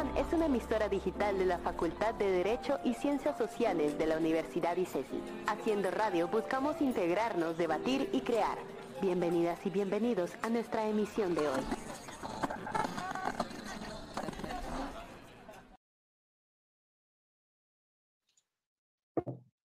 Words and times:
Es 0.00 0.32
una 0.32 0.46
emisora 0.46 0.88
digital 0.88 1.36
de 1.36 1.44
la 1.44 1.58
Facultad 1.58 2.14
de 2.14 2.30
Derecho 2.30 2.80
y 2.84 2.94
Ciencias 2.94 3.36
Sociales 3.36 3.98
de 3.98 4.06
la 4.06 4.16
Universidad 4.16 4.74
ICESI. 4.74 5.20
Haciendo 5.46 5.90
radio 5.90 6.26
buscamos 6.26 6.80
integrarnos, 6.80 7.58
debatir 7.58 8.08
y 8.10 8.22
crear. 8.22 8.56
Bienvenidas 9.02 9.58
y 9.66 9.68
bienvenidos 9.68 10.30
a 10.40 10.48
nuestra 10.48 10.88
emisión 10.88 11.34
de 11.34 11.46
hoy. 11.46 11.60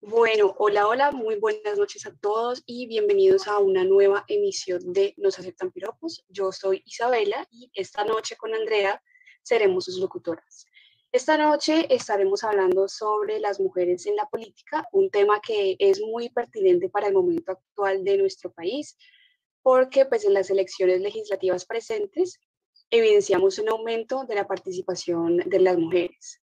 Bueno, 0.01 0.53
hola, 0.57 0.85
hola, 0.87 1.11
muy 1.13 1.39
buenas 1.39 1.77
noches 1.77 2.05
a 2.05 2.13
todos 2.13 2.61
y 2.65 2.87
bienvenidos 2.87 3.47
a 3.47 3.59
una 3.59 3.85
nueva 3.85 4.25
emisión 4.27 4.91
de 4.91 5.13
Nos 5.15 5.39
aceptan 5.39 5.71
piropos. 5.71 6.25
Yo 6.27 6.51
soy 6.51 6.83
Isabela 6.85 7.47
y 7.51 7.71
esta 7.73 8.03
noche 8.03 8.35
con 8.35 8.53
Andrea 8.53 9.01
seremos 9.45 9.85
sus 9.85 9.99
locutoras. 9.99 10.65
Esta 11.11 11.37
noche 11.37 11.85
estaremos 11.93 12.43
hablando 12.43 12.89
sobre 12.89 13.39
las 13.39 13.59
mujeres 13.59 14.05
en 14.05 14.17
la 14.17 14.25
política, 14.25 14.85
un 14.91 15.09
tema 15.09 15.39
que 15.39 15.77
es 15.79 16.01
muy 16.01 16.29
pertinente 16.29 16.89
para 16.89 17.07
el 17.07 17.13
momento 17.13 17.53
actual 17.53 18.03
de 18.03 18.17
nuestro 18.17 18.51
país, 18.51 18.97
porque 19.61 20.05
pues 20.05 20.25
en 20.25 20.33
las 20.33 20.49
elecciones 20.49 20.99
legislativas 20.99 21.65
presentes 21.65 22.39
evidenciamos 22.89 23.59
un 23.59 23.69
aumento 23.69 24.25
de 24.25 24.35
la 24.35 24.47
participación 24.47 25.37
de 25.37 25.59
las 25.59 25.77
mujeres. 25.77 26.41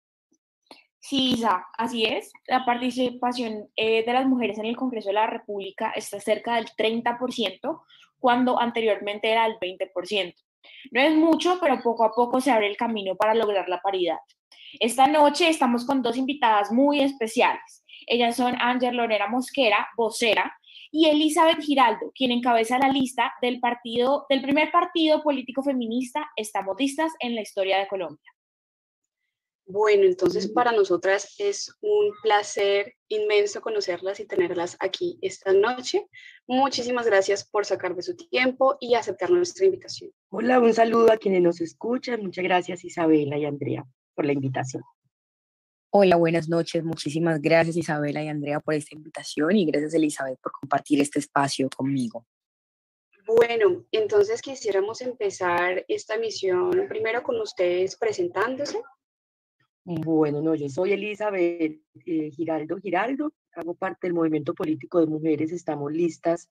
Sí, 0.99 1.33
Isa, 1.33 1.65
así 1.77 2.05
es. 2.05 2.31
La 2.47 2.65
participación 2.65 3.69
eh, 3.75 4.05
de 4.05 4.13
las 4.13 4.25
mujeres 4.25 4.57
en 4.57 4.65
el 4.65 4.77
Congreso 4.77 5.09
de 5.09 5.13
la 5.13 5.27
República 5.27 5.91
está 5.91 6.19
cerca 6.19 6.55
del 6.55 6.67
30%, 6.67 7.83
cuando 8.17 8.57
anteriormente 8.59 9.29
era 9.29 9.45
el 9.45 9.59
20%. 9.59 10.33
No 10.91 11.01
es 11.01 11.15
mucho, 11.15 11.59
pero 11.61 11.81
poco 11.81 12.05
a 12.05 12.11
poco 12.11 12.41
se 12.41 12.51
abre 12.51 12.67
el 12.67 12.77
camino 12.77 13.15
para 13.15 13.33
lograr 13.33 13.69
la 13.69 13.81
paridad. 13.81 14.17
Esta 14.79 15.07
noche 15.07 15.49
estamos 15.49 15.85
con 15.85 16.01
dos 16.01 16.17
invitadas 16.17 16.71
muy 16.71 17.01
especiales. 17.01 17.83
Ellas 18.07 18.35
son 18.35 18.55
Ángel 18.59 18.97
Lorena 18.97 19.27
Mosquera, 19.27 19.87
vocera, 19.95 20.53
y 20.91 21.07
Elizabeth 21.07 21.59
Giraldo, 21.59 22.11
quien 22.13 22.31
encabeza 22.31 22.77
la 22.77 22.89
lista 22.89 23.33
del 23.41 23.59
partido, 23.59 24.27
del 24.29 24.41
primer 24.41 24.71
partido 24.71 25.23
político 25.23 25.63
feminista 25.63 26.29
Estamos 26.35 26.75
Listas 26.77 27.11
en 27.19 27.33
la 27.33 27.41
historia 27.41 27.79
de 27.79 27.87
Colombia. 27.87 28.31
Bueno, 29.65 30.03
entonces 30.03 30.47
para 30.49 30.71
nosotras 30.71 31.35
es 31.39 31.73
un 31.81 32.11
placer 32.21 32.93
inmenso 33.07 33.61
conocerlas 33.61 34.19
y 34.19 34.27
tenerlas 34.27 34.75
aquí 34.79 35.17
esta 35.21 35.53
noche. 35.53 36.05
Muchísimas 36.47 37.05
gracias 37.05 37.49
por 37.49 37.65
sacar 37.65 37.95
de 37.95 38.03
su 38.03 38.15
tiempo 38.15 38.77
y 38.79 38.95
aceptar 38.95 39.31
nuestra 39.31 39.65
invitación. 39.65 40.11
Hola, 40.35 40.59
un 40.59 40.73
saludo 40.73 41.11
a 41.11 41.17
quienes 41.17 41.43
nos 41.43 41.61
escuchan. 41.61 42.23
Muchas 42.23 42.43
gracias 42.43 42.83
Isabela 42.83 43.37
y 43.37 43.45
Andrea 43.45 43.85
por 44.15 44.25
la 44.25 44.33
invitación. 44.33 44.81
Hola, 45.91 46.15
buenas 46.15 46.49
noches. 46.49 46.83
Muchísimas 46.83 47.39
gracias 47.39 47.77
Isabela 47.77 48.23
y 48.23 48.29
Andrea 48.29 48.59
por 48.59 48.73
esta 48.73 48.95
invitación 48.95 49.55
y 49.55 49.67
gracias 49.67 49.93
Elizabeth 49.93 50.39
por 50.41 50.51
compartir 50.53 50.99
este 51.01 51.19
espacio 51.19 51.69
conmigo. 51.69 52.25
Bueno, 53.27 53.85
entonces 53.91 54.41
quisiéramos 54.41 55.01
empezar 55.01 55.85
esta 55.87 56.17
misión 56.17 56.87
primero 56.89 57.21
con 57.21 57.39
ustedes 57.39 57.95
presentándose. 57.95 58.81
Bueno, 59.83 60.41
no, 60.41 60.55
yo 60.55 60.67
soy 60.67 60.93
Elizabeth 60.93 61.79
eh, 62.07 62.31
Giraldo 62.31 62.77
Giraldo, 62.77 63.33
hago 63.51 63.75
parte 63.75 64.07
del 64.07 64.15
movimiento 64.15 64.55
político 64.55 64.99
de 64.99 65.05
mujeres, 65.05 65.51
estamos 65.51 65.91
listas 65.91 66.49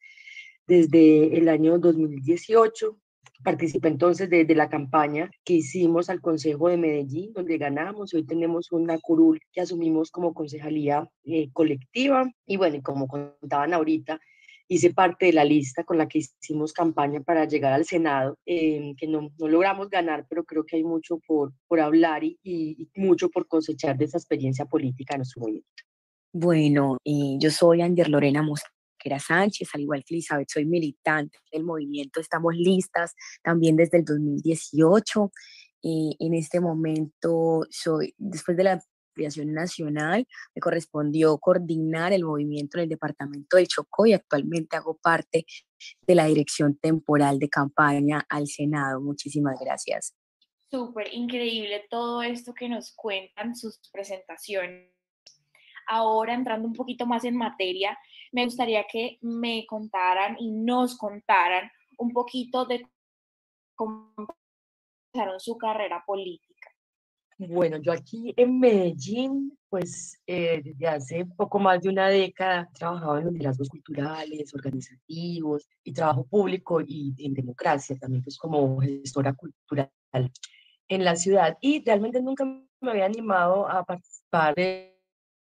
desde 0.68 1.36
el 1.36 1.48
año 1.48 1.80
2018. 1.80 2.96
Participé 3.44 3.88
entonces 3.88 4.30
de, 4.30 4.44
la 4.54 4.68
campaña 4.68 5.28
que 5.44 5.54
hicimos 5.54 6.08
al 6.10 6.20
Consejo 6.20 6.68
de 6.68 6.76
Medellín, 6.76 7.32
donde 7.32 7.58
ganamos. 7.58 8.14
Hoy 8.14 8.24
tenemos 8.24 8.70
una 8.70 8.98
curul 8.98 9.40
que 9.52 9.60
asumimos 9.60 10.12
como 10.12 10.32
concejalía 10.32 11.08
eh, 11.24 11.50
colectiva. 11.52 12.30
Y 12.46 12.56
bueno, 12.56 12.80
como 12.82 13.08
contaban 13.08 13.74
ahorita, 13.74 14.20
hice 14.68 14.94
parte 14.94 15.26
de 15.26 15.32
la 15.32 15.44
lista 15.44 15.82
con 15.82 15.98
la 15.98 16.06
que 16.06 16.20
hicimos 16.20 16.72
campaña 16.72 17.20
para 17.20 17.44
llegar 17.44 17.72
al 17.72 17.84
Senado, 17.84 18.38
em, 18.46 18.94
que 18.94 19.08
no, 19.08 19.30
no, 19.38 19.48
logramos 19.48 19.90
ganar, 19.90 20.24
pero 20.28 20.44
creo 20.44 20.64
que 20.64 20.76
hay 20.76 20.84
mucho 20.84 21.18
por, 21.26 21.52
por 21.66 21.80
hablar 21.80 22.22
y, 22.24 22.38
y, 22.42 22.88
mucho 22.94 23.28
por 23.28 23.48
cosechar 23.48 23.96
de 23.98 24.04
esa 24.04 24.18
experiencia 24.18 24.66
política 24.66 25.14
en 25.14 25.18
nuestro 25.18 25.40
movimiento. 25.40 25.82
Bueno, 26.32 26.96
eh, 27.04 27.36
yo 27.38 27.50
soy 27.50 27.82
Ander 27.82 28.08
Lorena 28.08 28.42
Mosquera 28.42 28.71
Sánchez, 29.20 29.68
al 29.74 29.82
igual 29.82 30.04
que 30.04 30.14
Elizabeth, 30.14 30.48
soy 30.48 30.66
militante 30.66 31.38
del 31.52 31.64
movimiento, 31.64 32.20
estamos 32.20 32.54
listas 32.54 33.14
también 33.42 33.76
desde 33.76 33.98
el 33.98 34.04
2018. 34.04 35.32
Eh, 35.84 36.10
en 36.18 36.34
este 36.34 36.60
momento 36.60 37.66
soy, 37.70 38.14
después 38.16 38.56
de 38.56 38.64
la 38.64 38.82
Creación 39.12 39.52
Nacional, 39.52 40.26
me 40.54 40.60
correspondió 40.60 41.38
coordinar 41.38 42.12
el 42.12 42.24
movimiento 42.24 42.78
en 42.78 42.84
el 42.84 42.88
departamento 42.88 43.56
del 43.56 43.68
Chocó 43.68 44.06
y 44.06 44.12
actualmente 44.12 44.76
hago 44.76 44.96
parte 44.96 45.44
de 46.06 46.14
la 46.14 46.26
dirección 46.26 46.76
temporal 46.76 47.38
de 47.38 47.48
campaña 47.48 48.24
al 48.28 48.46
Senado. 48.46 49.00
Muchísimas 49.00 49.58
gracias. 49.60 50.14
Súper 50.70 51.12
increíble 51.12 51.86
todo 51.90 52.22
esto 52.22 52.54
que 52.54 52.68
nos 52.68 52.92
cuentan 52.94 53.54
sus 53.54 53.78
presentaciones. 53.92 54.90
Ahora 55.86 56.34
entrando 56.34 56.66
un 56.66 56.74
poquito 56.74 57.06
más 57.06 57.24
en 57.24 57.36
materia, 57.36 57.98
me 58.32 58.44
gustaría 58.44 58.84
que 58.90 59.18
me 59.20 59.64
contaran 59.66 60.36
y 60.38 60.50
nos 60.50 60.96
contaran 60.96 61.70
un 61.98 62.12
poquito 62.12 62.64
de 62.64 62.86
cómo 63.74 64.12
empezaron 65.14 65.38
su 65.38 65.56
carrera 65.56 66.02
política. 66.06 66.52
Bueno, 67.38 67.78
yo 67.78 67.92
aquí 67.92 68.32
en 68.36 68.60
Medellín, 68.60 69.58
pues 69.68 70.20
eh, 70.26 70.62
desde 70.62 70.86
hace 70.86 71.24
poco 71.24 71.58
más 71.58 71.80
de 71.80 71.88
una 71.88 72.08
década 72.08 72.68
he 72.70 72.78
trabajado 72.78 73.18
en 73.18 73.32
liderazgos 73.32 73.68
culturales, 73.68 74.54
organizativos 74.54 75.68
y 75.82 75.92
trabajo 75.92 76.24
público 76.24 76.80
y 76.80 77.14
en 77.18 77.34
democracia, 77.34 77.98
también 77.98 78.22
pues 78.22 78.38
como 78.38 78.80
gestora 78.80 79.32
cultural 79.32 79.90
en 80.88 81.04
la 81.04 81.16
ciudad. 81.16 81.58
Y 81.60 81.82
realmente 81.84 82.22
nunca 82.22 82.44
me 82.44 82.90
había 82.90 83.06
animado 83.06 83.68
a 83.68 83.84
participar 83.84 84.54
de 84.54 84.91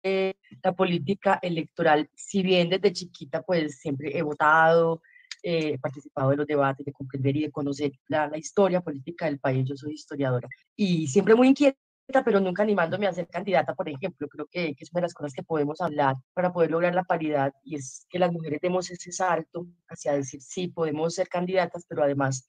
la 0.03 0.73
política 0.75 1.39
electoral, 1.43 2.09
si 2.15 2.43
bien 2.43 2.69
desde 2.69 2.93
chiquita 2.93 3.43
pues 3.43 3.79
siempre 3.79 4.17
he 4.17 4.23
votado, 4.23 5.03
eh, 5.43 5.73
he 5.75 5.79
participado 5.79 6.31
de 6.31 6.37
los 6.37 6.47
debates, 6.47 6.87
de 6.87 6.93
comprender 6.93 7.37
y 7.37 7.43
de 7.43 7.51
conocer 7.51 7.93
la, 8.07 8.29
la, 8.29 8.39
historia 8.39 8.81
política 8.81 9.27
del 9.27 9.41
país. 9.41 9.69
Yo 9.69 9.77
soy 9.77 9.95
historiadora 9.95 10.49
y 10.77 11.09
siempre 11.09 11.35
muy 11.35 11.49
inquieta, 11.49 11.79
pero 12.25 12.39
nunca 12.39 12.63
animándome 12.63 13.07
a 13.07 13.13
ser 13.13 13.27
candidata, 13.29 13.75
por 13.75 13.89
ejemplo. 13.89 14.29
Creo 14.29 14.47
que, 14.47 14.75
que, 14.75 14.85
es 14.85 14.93
una 14.93 15.01
de 15.01 15.07
las 15.07 15.15
cosas 15.15 15.33
que 15.33 15.43
podemos 15.43 15.81
hablar 15.81 16.17
para 16.33 16.53
poder 16.53 16.71
lograr 16.71 16.95
la 16.95 17.05
paridad 17.05 17.53
y 17.65 17.77
es 17.77 18.07
que 18.09 18.19
las 18.21 18.33
mujeres 18.33 18.61
demos 18.61 18.91
ese 18.91 19.11
salto 19.11 19.67
hacia 19.89 20.13
decir, 20.13 20.41
sí, 20.41 20.69
podemos 20.69 21.15
ser 21.15 21.29
candidatas, 21.29 21.85
pero 21.89 22.05
además 22.05 22.47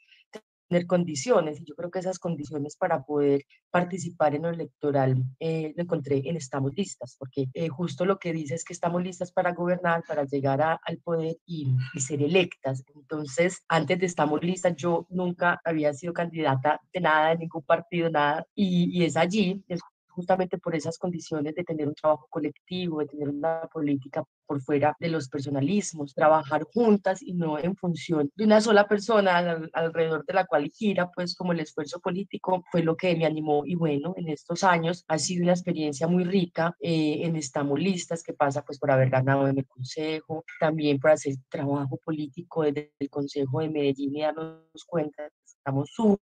tener 0.74 0.88
condiciones. 0.88 1.62
Y 1.62 1.66
yo 1.66 1.76
creo 1.76 1.92
que 1.92 2.00
esas 2.00 2.18
condiciones 2.18 2.76
para 2.76 3.04
poder 3.04 3.46
participar 3.70 4.34
en 4.34 4.42
lo 4.44 4.50
electoral 4.50 5.24
eh, 5.40 5.72
lo 5.76 5.84
encontré 5.84 6.24
en 6.26 6.36
Estamos 6.36 6.72
Listas, 6.76 7.16
porque 7.20 7.48
eh, 7.54 7.70
justo 7.70 8.06
lo 8.06 8.18
que 8.18 8.34
dice 8.34 8.56
es 8.56 8.64
que 8.64 8.74
estamos 8.74 9.04
listas 9.04 9.32
para 9.32 9.54
gobernar, 9.54 10.04
para 10.08 10.24
llegar 10.24 10.62
al 10.62 10.98
poder 11.04 11.38
y, 11.46 11.68
y, 11.94 12.00
ser 12.00 12.24
electas. 12.24 12.84
Entonces, 12.96 13.64
antes 13.68 14.00
de 14.00 14.08
Estamos 14.08 14.42
Listas, 14.44 14.76
yo 14.76 15.06
nunca 15.10 15.62
había 15.64 15.94
sido 15.94 16.14
candidata 16.14 16.82
de 16.92 17.02
nada, 17.02 17.30
de 17.30 17.38
ningún 17.38 17.62
partido, 17.64 18.10
nada. 18.10 18.46
Y, 18.56 18.98
y 18.98 19.06
es 19.06 19.16
allí, 19.16 19.64
justamente 20.14 20.58
por 20.58 20.76
esas 20.76 20.98
condiciones 20.98 21.56
de 21.56 21.64
tener 21.64 21.88
un 21.88 21.96
trabajo 21.96 22.28
colectivo, 22.30 23.00
de 23.00 23.08
tener 23.08 23.30
una 23.30 23.68
política 23.72 24.24
por 24.46 24.62
fuera 24.62 24.96
de 25.00 25.10
los 25.10 25.30
personalismos, 25.30 26.14
trabajar 26.14 26.64
juntas 26.64 27.22
y 27.22 27.34
no 27.34 27.58
en 27.58 27.76
función 27.76 28.32
de 28.36 28.46
una 28.46 28.62
sola 28.62 28.88
persona 28.88 29.38
alrededor 29.74 30.26
de 30.26 30.34
la 30.34 30.46
cual 30.46 30.70
gira, 30.70 31.10
pues 31.12 31.36
como 31.36 31.54
el 31.54 31.60
esfuerzo 31.60 32.00
político 32.00 32.64
fue 32.72 32.84
lo 32.84 32.96
que 32.96 33.16
me 33.16 33.26
animó. 33.26 33.64
Y 33.66 33.76
bueno, 33.76 34.14
en 34.18 34.30
estos 34.30 34.64
años 34.64 35.04
ha 35.08 35.18
sido 35.18 35.44
una 35.44 35.54
experiencia 35.54 36.08
muy 36.08 36.24
rica 36.24 36.76
eh, 36.80 37.20
en 37.22 37.36
Estamos 37.36 37.80
Listas, 37.80 38.24
que 38.24 38.34
pasa 38.34 38.64
pues 38.64 38.80
por 38.80 38.92
haber 38.92 39.10
ganado 39.10 39.48
en 39.48 39.58
el 39.58 39.68
Consejo, 39.68 40.44
también 40.60 41.00
por 41.00 41.12
hacer 41.12 41.36
trabajo 41.50 41.98
político 42.04 42.64
desde 42.64 42.92
el 43.00 43.10
Consejo 43.10 43.60
de 43.62 43.70
Medellín 43.70 44.16
y 44.16 44.22
darnos 44.22 44.86
cuenta, 44.86 45.30
estamos 45.44 45.90
súper 45.92 46.33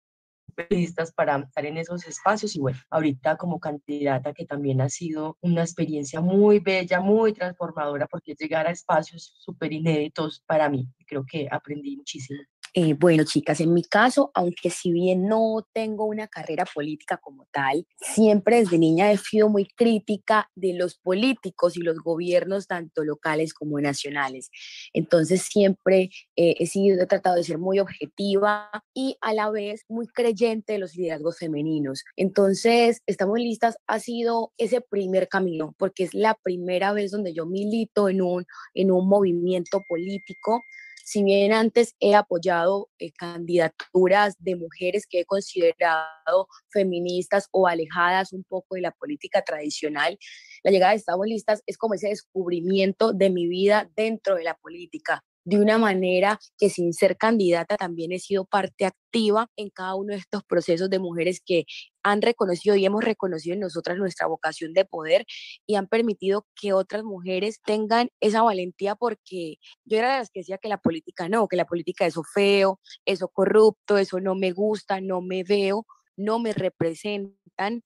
periodistas 0.57 1.13
para 1.13 1.37
estar 1.37 1.65
en 1.65 1.77
esos 1.77 2.05
espacios 2.07 2.55
y 2.55 2.59
bueno, 2.59 2.79
ahorita 2.89 3.37
como 3.37 3.59
candidata 3.59 4.33
que 4.33 4.45
también 4.45 4.81
ha 4.81 4.89
sido 4.89 5.37
una 5.41 5.61
experiencia 5.61 6.19
muy 6.19 6.59
bella, 6.59 6.99
muy 6.99 7.33
transformadora 7.33 8.07
porque 8.07 8.33
llegar 8.33 8.67
a 8.67 8.71
espacios 8.71 9.35
súper 9.37 9.71
inéditos 9.71 10.43
para 10.47 10.67
mí. 10.69 10.89
Creo 11.05 11.23
que 11.25 11.47
aprendí 11.49 11.95
muchísimo. 11.95 12.41
Eh, 12.79 12.93
bueno, 12.93 13.23
chicas, 13.23 13.59
en 13.59 13.73
mi 13.73 13.81
caso, 13.81 14.29
aunque 14.35 14.69
si 14.69 14.91
bien 14.91 15.27
no 15.27 15.67
tengo 15.73 16.05
una 16.05 16.27
carrera 16.27 16.63
política 16.63 17.17
como 17.17 17.47
tal, 17.51 17.87
siempre 17.99 18.57
desde 18.57 18.77
niña 18.77 19.11
he 19.11 19.17
sido 19.17 19.49
muy 19.49 19.65
crítica 19.65 20.51
de 20.53 20.73
los 20.75 20.93
políticos 20.99 21.75
y 21.75 21.79
los 21.79 21.97
gobiernos, 21.97 22.67
tanto 22.67 23.03
locales 23.03 23.55
como 23.55 23.81
nacionales. 23.81 24.51
Entonces, 24.93 25.41
siempre 25.41 26.11
eh, 26.35 26.53
he 26.59 26.67
sido, 26.67 27.01
he 27.01 27.07
tratado 27.07 27.37
de 27.37 27.43
ser 27.43 27.57
muy 27.57 27.79
objetiva 27.79 28.69
y 28.93 29.17
a 29.21 29.33
la 29.33 29.49
vez 29.49 29.83
muy 29.89 30.05
creyente 30.05 30.73
de 30.73 30.77
los 30.77 30.95
liderazgos 30.95 31.39
femeninos. 31.39 32.03
Entonces, 32.15 33.01
estamos 33.07 33.39
listas, 33.39 33.77
ha 33.87 33.99
sido 33.99 34.53
ese 34.59 34.81
primer 34.81 35.29
camino, 35.29 35.73
porque 35.79 36.03
es 36.03 36.13
la 36.13 36.35
primera 36.43 36.93
vez 36.93 37.09
donde 37.09 37.33
yo 37.33 37.47
milito 37.47 38.07
en 38.07 38.21
un, 38.21 38.45
en 38.75 38.91
un 38.91 39.09
movimiento 39.09 39.81
político 39.89 40.61
si 41.07 41.23
bien 41.23 41.53
antes 41.53 41.95
he 42.01 42.15
apoyado 42.15 42.89
eh, 42.99 43.13
candidaturas 43.13 44.35
de 44.39 44.57
mujeres 44.57 45.07
que 45.09 45.21
he 45.21 45.25
considerado 45.25 46.49
feministas 46.69 47.47
o 47.51 47.65
alejadas 47.65 48.33
un 48.33 48.43
poco 48.43 48.75
de 48.75 48.81
la 48.81 48.91
política 48.91 49.41
tradicional, 49.41 50.19
la 50.63 50.71
llegada 50.71 50.91
de 50.91 50.97
Estamos 50.97 51.25
Listas 51.25 51.63
es 51.65 51.77
como 51.77 51.93
ese 51.93 52.09
descubrimiento 52.09 53.13
de 53.13 53.29
mi 53.29 53.47
vida 53.47 53.89
dentro 53.95 54.35
de 54.35 54.43
la 54.43 54.55
política 54.55 55.23
de 55.47 55.57
una 55.59 55.77
manera 55.77 56.39
que 56.57 56.69
sin 56.69 56.91
ser 56.91 57.15
candidata 57.15 57.77
también 57.77 58.11
he 58.11 58.19
sido 58.19 58.43
parte 58.43 58.83
activa 58.83 59.49
en 59.55 59.69
cada 59.69 59.95
uno 59.95 60.11
de 60.11 60.19
estos 60.19 60.43
procesos 60.43 60.89
de 60.89 60.99
mujeres 60.99 61.39
que 61.39 61.63
han 62.03 62.21
reconocido 62.21 62.75
y 62.75 62.85
hemos 62.85 63.01
reconocido 63.01 63.53
en 63.53 63.61
nosotras 63.61 63.97
nuestra 63.97 64.27
vocación 64.27 64.73
de 64.73 64.83
poder 64.83 65.25
y 65.65 65.75
han 65.75 65.87
permitido 65.87 66.45
que 66.53 66.73
otras 66.73 67.05
mujeres 67.05 67.61
tengan 67.63 68.09
esa 68.19 68.41
valentía 68.41 68.95
porque 68.95 69.55
yo 69.85 69.97
era 69.97 70.11
de 70.11 70.19
las 70.19 70.29
que 70.29 70.41
decía 70.41 70.57
que 70.57 70.67
la 70.67 70.79
política 70.79 71.29
no, 71.29 71.47
que 71.47 71.55
la 71.55 71.65
política 71.65 72.05
es 72.05 72.13
eso 72.13 72.23
feo, 72.33 72.81
eso 73.05 73.29
corrupto, 73.29 73.97
eso 73.97 74.19
no 74.19 74.35
me 74.35 74.51
gusta, 74.51 74.99
no 74.99 75.21
me 75.21 75.43
veo, 75.45 75.85
no 76.17 76.39
me 76.39 76.51
representan, 76.51 77.83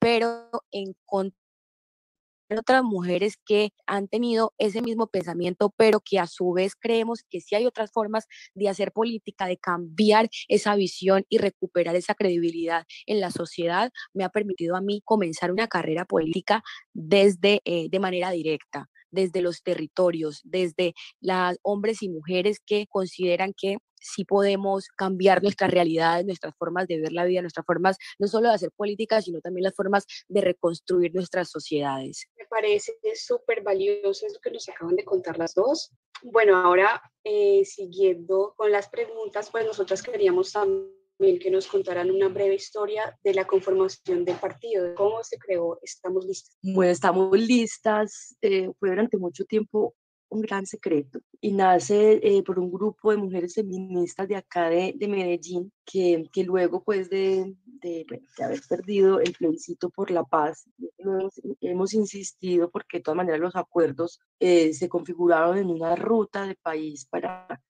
pero 0.00 0.50
en 0.72 0.96
otras 2.58 2.82
mujeres 2.82 3.36
que 3.44 3.70
han 3.86 4.08
tenido 4.08 4.52
ese 4.58 4.82
mismo 4.82 5.06
pensamiento, 5.06 5.72
pero 5.76 6.00
que 6.00 6.18
a 6.18 6.26
su 6.26 6.52
vez 6.52 6.74
creemos 6.76 7.24
que 7.28 7.40
sí 7.40 7.54
hay 7.54 7.66
otras 7.66 7.90
formas 7.92 8.26
de 8.54 8.68
hacer 8.68 8.92
política, 8.92 9.46
de 9.46 9.58
cambiar 9.58 10.28
esa 10.48 10.74
visión 10.76 11.24
y 11.28 11.38
recuperar 11.38 11.96
esa 11.96 12.14
credibilidad 12.14 12.84
en 13.06 13.20
la 13.20 13.30
sociedad, 13.30 13.90
me 14.12 14.24
ha 14.24 14.28
permitido 14.28 14.76
a 14.76 14.80
mí 14.80 15.02
comenzar 15.04 15.52
una 15.52 15.68
carrera 15.68 16.04
política 16.04 16.62
desde 16.92 17.60
eh, 17.64 17.88
de 17.90 18.00
manera 18.00 18.30
directa 18.30 18.88
desde 19.14 19.40
los 19.40 19.62
territorios, 19.62 20.40
desde 20.44 20.94
las 21.20 21.58
hombres 21.62 22.02
y 22.02 22.08
mujeres 22.08 22.60
que 22.64 22.86
consideran 22.88 23.54
que 23.56 23.78
sí 24.04 24.24
podemos 24.24 24.88
cambiar 24.96 25.42
nuestras 25.42 25.70
realidades, 25.70 26.26
nuestras 26.26 26.54
formas 26.58 26.86
de 26.86 27.00
ver 27.00 27.12
la 27.12 27.24
vida, 27.24 27.40
nuestras 27.40 27.64
formas 27.64 27.96
no 28.18 28.26
solo 28.26 28.48
de 28.48 28.54
hacer 28.54 28.70
política, 28.76 29.22
sino 29.22 29.40
también 29.40 29.64
las 29.64 29.74
formas 29.74 30.04
de 30.28 30.42
reconstruir 30.42 31.14
nuestras 31.14 31.48
sociedades. 31.50 32.28
Me 32.36 32.46
parece 32.46 32.92
súper 33.14 33.62
valioso 33.62 34.26
eso 34.26 34.38
que 34.42 34.50
nos 34.50 34.68
acaban 34.68 34.96
de 34.96 35.04
contar 35.04 35.38
las 35.38 35.54
dos. 35.54 35.90
Bueno, 36.22 36.56
ahora 36.56 37.02
eh, 37.24 37.64
siguiendo 37.64 38.54
con 38.56 38.70
las 38.70 38.88
preguntas, 38.88 39.50
pues 39.50 39.64
nosotras 39.64 40.02
queríamos 40.02 40.52
también 40.52 41.03
que 41.18 41.50
nos 41.50 41.66
contaran 41.66 42.10
una 42.10 42.28
breve 42.28 42.56
historia 42.56 43.16
de 43.22 43.34
la 43.34 43.46
conformación 43.46 44.24
del 44.24 44.36
partido, 44.36 44.94
cómo 44.94 45.22
se 45.22 45.38
creó 45.38 45.78
Estamos 45.82 46.26
Listas. 46.26 46.56
Bueno, 46.62 46.90
estamos 46.92 47.38
listas. 47.38 48.36
Eh, 48.42 48.70
fue 48.78 48.90
durante 48.90 49.16
mucho 49.16 49.44
tiempo 49.44 49.94
un 50.28 50.40
gran 50.42 50.66
secreto 50.66 51.20
y 51.40 51.52
nace 51.52 52.20
eh, 52.22 52.42
por 52.42 52.58
un 52.58 52.70
grupo 52.70 53.10
de 53.10 53.16
mujeres 53.18 53.54
feministas 53.54 54.26
de 54.26 54.36
acá 54.36 54.68
de, 54.68 54.92
de 54.96 55.08
Medellín 55.08 55.72
que, 55.84 56.28
que, 56.32 56.42
luego 56.42 56.82
pues 56.82 57.08
de, 57.08 57.54
de, 57.64 58.04
haber 58.42 58.60
perdido 58.68 59.20
el 59.20 59.32
plebiscito 59.32 59.90
por 59.90 60.10
la 60.10 60.24
paz 60.24 60.64
hemos, 60.98 61.40
hemos, 61.60 61.94
insistido 61.94 62.70
porque 62.70 62.98
de 62.98 63.04
todas 63.04 63.16
maneras 63.16 63.40
los 63.40 63.54
acuerdos 63.54 64.20
eh, 64.40 64.72
se 64.72 64.88
configuraron 64.88 65.58
en 65.58 65.70
una 65.70 65.94
ruta 65.94 66.46
de 66.46 66.56
país 66.56 67.06
para 67.06 67.60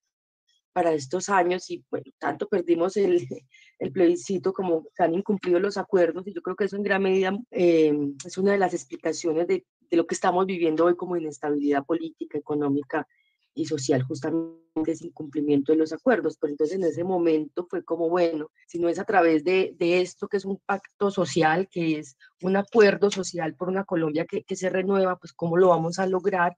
para 0.75 0.93
estos 0.93 1.31
años 1.31 1.71
y 1.71 1.83
bueno, 1.91 2.05
tanto 2.19 2.49
perdimos 2.49 2.97
el, 2.99 3.27
el 3.79 3.93
plebiscito 3.93 4.53
como 4.53 4.87
se 4.95 5.05
han 5.05 5.15
incumplido 5.15 5.61
los 5.61 5.79
acuerdos 5.79 6.27
y 6.27 6.35
yo 6.35 6.43
creo 6.43 6.57
que 6.57 6.65
eso 6.65 6.77
en 6.77 6.83
gran 6.83 7.03
medida 7.03 7.33
eh, 7.51 7.95
es 8.25 8.37
una 8.37 8.53
de 8.53 8.59
las 8.59 8.75
explicaciones 8.75 9.47
de, 9.47 9.65
de 9.89 9.97
lo 9.97 10.07
que 10.07 10.15
estamos 10.15 10.45
viviendo 10.45 10.85
hoy 10.85 10.97
como 10.97 11.17
inestabilidad 11.17 11.85
política, 11.85 12.37
económica 12.37 13.07
y 13.55 13.67
social, 13.67 14.03
justamente 14.03 14.65
ese 14.87 15.07
incumplimiento 15.07 15.71
de 15.71 15.79
los 15.79 15.93
acuerdos. 15.93 16.37
Pero 16.41 16.53
entonces 16.53 16.77
en 16.77 16.83
ese 16.83 17.05
momento 17.05 17.69
fue 17.71 17.85
como, 17.85 18.11
bueno, 18.11 18.51
si 18.67 18.81
no 18.81 18.89
es 18.89 18.99
a 18.99 19.05
través 19.05 19.45
de, 19.45 19.77
de 19.79 20.01
esto 20.01 20.27
que 20.27 20.39
es 20.39 20.45
un 20.45 20.59
pacto 20.67 21.13
social, 21.13 21.69
que 21.71 22.01
es 22.01 22.17
un 22.43 22.57
acuerdo 22.57 23.13
social 23.13 23.55
por 23.55 23.69
una 23.69 23.85
Colombia 23.85 24.27
que, 24.27 24.43
que 24.43 24.57
se 24.57 24.71
renueva, 24.71 25.17
pues 25.17 25.33
cómo 25.33 25.57
lo 25.57 25.69
vamos 25.69 26.01
a 26.01 26.07
lograr 26.09 26.57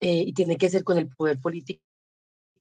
eh, 0.00 0.24
y 0.26 0.32
tiene 0.32 0.56
que 0.56 0.68
ser 0.68 0.82
con 0.82 0.98
el 0.98 1.08
poder 1.08 1.40
político 1.40 1.85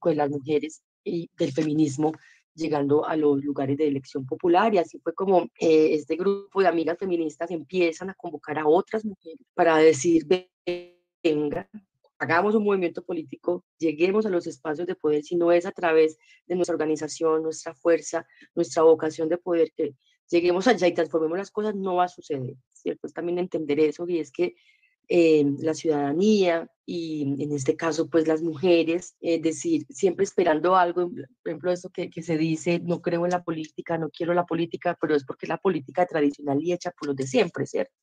de 0.09 0.15
las 0.15 0.29
mujeres 0.29 0.81
y 1.03 1.29
del 1.37 1.51
feminismo 1.51 2.11
llegando 2.55 3.05
a 3.05 3.15
los 3.15 3.43
lugares 3.43 3.77
de 3.77 3.87
elección 3.87 4.25
popular 4.25 4.73
y 4.73 4.77
así 4.77 4.97
fue 4.99 5.13
como 5.13 5.43
eh, 5.59 5.93
este 5.93 6.15
grupo 6.15 6.61
de 6.61 6.67
amigas 6.67 6.97
feministas 6.97 7.51
empiezan 7.51 8.09
a 8.09 8.13
convocar 8.13 8.57
a 8.57 8.67
otras 8.67 9.03
mujeres 9.03 9.45
para 9.53 9.77
decir, 9.77 10.25
venga, 11.21 11.69
hagamos 12.17 12.55
un 12.55 12.63
movimiento 12.63 13.03
político, 13.03 13.65
lleguemos 13.77 14.25
a 14.25 14.29
los 14.29 14.47
espacios 14.47 14.87
de 14.87 14.95
poder, 14.95 15.23
si 15.23 15.35
no 15.35 15.51
es 15.51 15.65
a 15.65 15.71
través 15.71 16.17
de 16.47 16.55
nuestra 16.55 16.75
organización, 16.75 17.43
nuestra 17.43 17.73
fuerza, 17.75 18.25
nuestra 18.55 18.83
vocación 18.83 19.27
de 19.27 19.37
poder, 19.37 19.71
que 19.75 19.93
lleguemos 20.29 20.67
allá 20.67 20.87
y 20.87 20.93
transformemos 20.93 21.37
las 21.37 21.51
cosas, 21.51 21.75
no 21.75 21.95
va 21.95 22.05
a 22.05 22.09
suceder, 22.09 22.55
¿cierto? 22.71 23.07
Es 23.07 23.13
también 23.13 23.37
entender 23.37 23.79
eso 23.79 24.07
y 24.07 24.19
es 24.19 24.31
que 24.31 24.55
eh, 25.09 25.45
la 25.59 25.73
ciudadanía 25.73 26.69
y 26.85 27.43
en 27.43 27.51
este 27.51 27.75
caso 27.75 28.09
pues 28.09 28.27
las 28.27 28.41
mujeres, 28.41 29.15
es 29.21 29.41
decir, 29.41 29.85
siempre 29.89 30.23
esperando 30.23 30.75
algo, 30.75 31.09
por 31.09 31.27
ejemplo 31.45 31.71
eso 31.71 31.89
que, 31.89 32.09
que, 32.09 32.21
se 32.21 32.37
dice, 32.37 32.79
no 32.79 33.01
creo 33.01 33.25
en 33.25 33.31
la 33.31 33.43
política, 33.43 33.97
no 33.97 34.09
quiero 34.09 34.33
la 34.33 34.45
política, 34.45 34.97
pero 34.99 35.15
es 35.15 35.25
porque 35.25 35.47
la 35.47 35.57
política 35.57 36.05
tradicional 36.05 36.61
y 36.63 36.73
hecha 36.73 36.91
por 36.91 37.07
los 37.07 37.15
de 37.15 37.27
siempre, 37.27 37.65
¿cierto? 37.65 37.93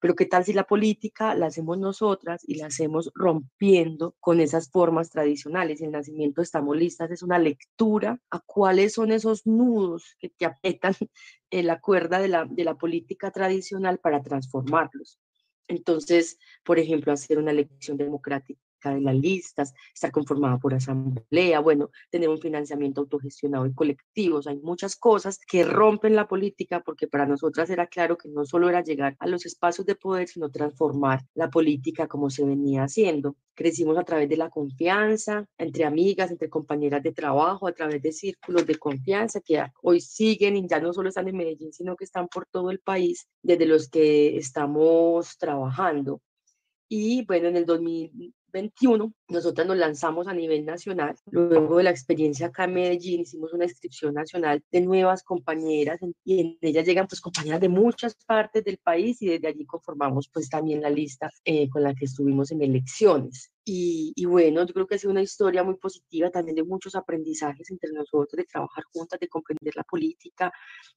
Pero 0.00 0.14
qué 0.14 0.26
tal 0.26 0.44
si 0.44 0.52
la 0.52 0.64
política 0.64 1.34
la 1.34 1.46
hacemos 1.46 1.78
nosotras 1.78 2.42
y 2.46 2.54
la 2.54 2.66
hacemos 2.66 3.10
rompiendo 3.14 4.14
con 4.20 4.40
esas 4.40 4.70
formas 4.70 5.10
tradicionales. 5.10 5.80
El 5.80 5.90
nacimiento 5.90 6.40
estamos 6.40 6.76
listas 6.76 7.10
es 7.10 7.22
una 7.22 7.38
lectura 7.38 8.20
a 8.30 8.40
cuáles 8.40 8.94
son 8.94 9.10
esos 9.10 9.46
nudos 9.46 10.16
que 10.20 10.28
te 10.28 10.44
apretan 10.44 10.94
en 11.50 11.66
la 11.66 11.80
cuerda 11.80 12.20
de 12.20 12.28
la, 12.28 12.44
de 12.44 12.64
la 12.64 12.76
política 12.76 13.30
tradicional 13.32 13.98
para 13.98 14.22
transformarlos. 14.22 15.18
Entonces, 15.68 16.38
por 16.64 16.78
ejemplo, 16.78 17.12
hacer 17.12 17.38
una 17.38 17.52
elección 17.52 17.96
democrática 17.96 18.60
de 18.84 19.00
las 19.00 19.16
listas, 19.16 19.74
estar 19.92 20.12
conformada 20.12 20.58
por 20.58 20.74
asamblea, 20.74 21.60
bueno, 21.60 21.90
tener 22.10 22.28
un 22.28 22.38
financiamiento 22.38 23.00
autogestionado 23.00 23.66
y 23.66 23.74
colectivos. 23.74 24.46
Hay 24.46 24.58
muchas 24.60 24.96
cosas 24.96 25.38
que 25.46 25.64
rompen 25.64 26.14
la 26.14 26.28
política 26.28 26.80
porque 26.84 27.08
para 27.08 27.26
nosotras 27.26 27.70
era 27.70 27.86
claro 27.86 28.16
que 28.16 28.28
no 28.28 28.44
solo 28.44 28.68
era 28.68 28.82
llegar 28.82 29.16
a 29.18 29.26
los 29.26 29.44
espacios 29.46 29.86
de 29.86 29.96
poder, 29.96 30.28
sino 30.28 30.50
transformar 30.50 31.22
la 31.34 31.50
política 31.50 32.06
como 32.06 32.30
se 32.30 32.44
venía 32.44 32.84
haciendo. 32.84 33.36
Crecimos 33.54 33.98
a 33.98 34.04
través 34.04 34.28
de 34.28 34.36
la 34.36 34.50
confianza, 34.50 35.44
entre 35.58 35.84
amigas, 35.84 36.30
entre 36.30 36.48
compañeras 36.48 37.02
de 37.02 37.12
trabajo, 37.12 37.66
a 37.66 37.72
través 37.72 38.00
de 38.00 38.12
círculos 38.12 38.64
de 38.66 38.76
confianza 38.76 39.40
que 39.40 39.60
hoy 39.82 40.00
siguen 40.00 40.56
y 40.56 40.68
ya 40.68 40.80
no 40.80 40.92
solo 40.92 41.08
están 41.08 41.28
en 41.28 41.36
Medellín, 41.36 41.72
sino 41.72 41.96
que 41.96 42.04
están 42.04 42.28
por 42.28 42.46
todo 42.46 42.70
el 42.70 42.78
país, 42.78 43.26
desde 43.42 43.66
los 43.66 43.88
que 43.88 44.36
estamos 44.36 45.36
trabajando. 45.38 46.20
Y 46.88 47.24
bueno, 47.26 47.48
en 47.48 47.56
el 47.56 47.66
2000, 47.66 48.34
21, 48.52 49.12
nosotros 49.28 49.66
nos 49.66 49.76
lanzamos 49.76 50.26
a 50.26 50.34
nivel 50.34 50.64
nacional. 50.64 51.16
Luego 51.30 51.76
de 51.76 51.84
la 51.84 51.90
experiencia 51.90 52.46
acá 52.46 52.64
en 52.64 52.74
Medellín, 52.74 53.20
hicimos 53.20 53.52
una 53.52 53.64
inscripción 53.64 54.14
nacional 54.14 54.62
de 54.70 54.80
nuevas 54.80 55.22
compañeras 55.22 56.00
y 56.24 56.40
en 56.40 56.58
ellas 56.60 56.86
llegan 56.86 57.06
pues 57.06 57.20
compañeras 57.20 57.60
de 57.60 57.68
muchas 57.68 58.14
partes 58.26 58.64
del 58.64 58.78
país 58.78 59.20
y 59.22 59.28
desde 59.28 59.48
allí 59.48 59.64
conformamos 59.66 60.28
pues 60.32 60.48
también 60.48 60.80
la 60.80 60.90
lista 60.90 61.30
eh, 61.44 61.68
con 61.68 61.82
la 61.82 61.94
que 61.94 62.04
estuvimos 62.04 62.50
en 62.50 62.62
elecciones. 62.62 63.52
Y, 63.64 64.14
y, 64.16 64.24
bueno, 64.24 64.64
yo 64.64 64.72
creo 64.72 64.86
que 64.86 64.94
ha 64.94 64.98
sido 64.98 65.10
una 65.10 65.20
historia 65.20 65.62
muy 65.62 65.76
positiva 65.76 66.30
también 66.30 66.56
de 66.56 66.64
muchos 66.64 66.94
aprendizajes 66.94 67.70
entre 67.70 67.92
nosotros, 67.92 68.38
de 68.38 68.44
trabajar 68.44 68.82
juntas, 68.90 69.20
de 69.20 69.28
comprender 69.28 69.76
la 69.76 69.84
política, 69.84 70.50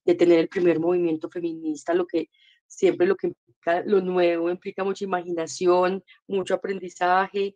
de 0.06 0.14
tener 0.14 0.38
el 0.38 0.48
primer 0.48 0.80
movimiento 0.80 1.28
feminista, 1.28 1.92
lo 1.92 2.06
que 2.06 2.30
siempre 2.72 3.06
lo 3.06 3.16
que 3.16 3.28
implica 3.28 3.82
lo 3.84 4.00
nuevo 4.00 4.50
implica 4.50 4.82
mucha 4.82 5.04
imaginación, 5.04 6.02
mucho 6.26 6.54
aprendizaje 6.54 7.54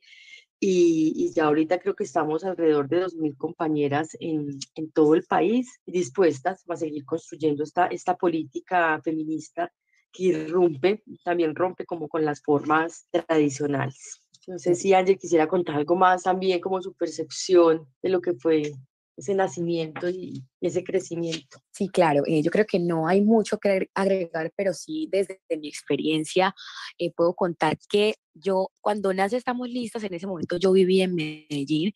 y, 0.59 1.13
y, 1.17 1.33
ya 1.35 1.47
ahorita 1.47 1.79
creo 1.79 1.95
que 1.95 2.05
estamos 2.05 2.43
alrededor 2.45 2.89
de 2.89 3.05
2.000 3.05 3.37
compañeras 3.37 4.17
en, 4.21 4.59
en, 4.75 4.91
todo 4.91 5.15
el 5.15 5.25
país 5.25 5.81
dispuestas 5.85 6.65
a 6.69 6.77
seguir 6.77 7.05
construyendo 7.05 7.63
esta, 7.63 7.89
esta 7.89 8.17
política 8.17 8.99
feminista 9.05 9.71
que 10.13 10.25
irrumpe, 10.25 11.03
también 11.25 11.55
rompe 11.55 11.85
como 11.85 12.09
con 12.09 12.25
las 12.25 12.41
formas 12.43 13.07
tradicionales. 13.11 14.23
No 14.47 14.59
sé 14.59 14.75
si 14.75 14.95
Ángel 14.95 15.19
quisiera 15.19 15.47
contar 15.47 15.75
algo 15.75 15.97
más 15.97 16.23
también 16.23 16.61
como 16.61 16.81
su 16.81 16.95
percepción 16.95 17.87
de 18.03 18.09
lo 18.09 18.23
que 18.23 18.33
fue 18.33 18.73
ese 19.17 19.35
nacimiento 19.35 20.09
y, 20.09 20.45
ese 20.61 20.83
crecimiento. 20.83 21.59
Sí, 21.73 21.89
claro, 21.89 22.23
eh, 22.27 22.43
yo 22.43 22.51
creo 22.51 22.67
que 22.67 22.79
no 22.79 23.07
hay 23.07 23.21
mucho 23.21 23.59
que 23.59 23.89
agregar, 23.95 24.53
pero 24.57 24.75
sí 24.75 25.09
desde 25.11 25.39
mi 25.59 25.69
experiencia 25.69 26.55
eh, 26.99 27.13
puedo 27.13 27.35
contar 27.35 27.79
que 27.89 28.17
yo 28.35 28.71
cuando 28.81 29.15
nace 29.15 29.37
Estamos 29.37 29.69
Listas, 29.69 30.03
en 30.03 30.15
ese 30.15 30.27
momento 30.27 30.59
yo 30.59 30.73
viví 30.73 31.03
en 31.03 31.15
Medellín 31.15 31.93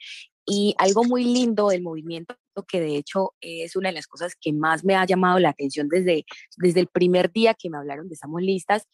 y 0.46 0.74
algo 0.78 1.04
muy 1.04 1.24
lindo 1.24 1.68
del 1.68 1.82
movimiento, 1.82 2.36
que 2.66 2.80
de 2.80 2.96
hecho 2.96 3.34
es 3.40 3.76
una 3.76 3.88
de 3.88 3.94
las 3.94 4.06
cosas 4.06 4.34
que 4.40 4.52
más 4.52 4.84
me 4.84 4.94
ha 4.94 5.04
llamado 5.04 5.38
la 5.38 5.50
atención 5.50 5.88
desde, 5.88 6.24
desde 6.56 6.80
el 6.80 6.88
primer 6.88 7.30
día 7.32 7.54
que 7.54 7.70
me 7.70 7.78
hablaron 7.78 8.08
de 8.08 8.14
Estamos 8.14 8.42
Listas, 8.42 8.86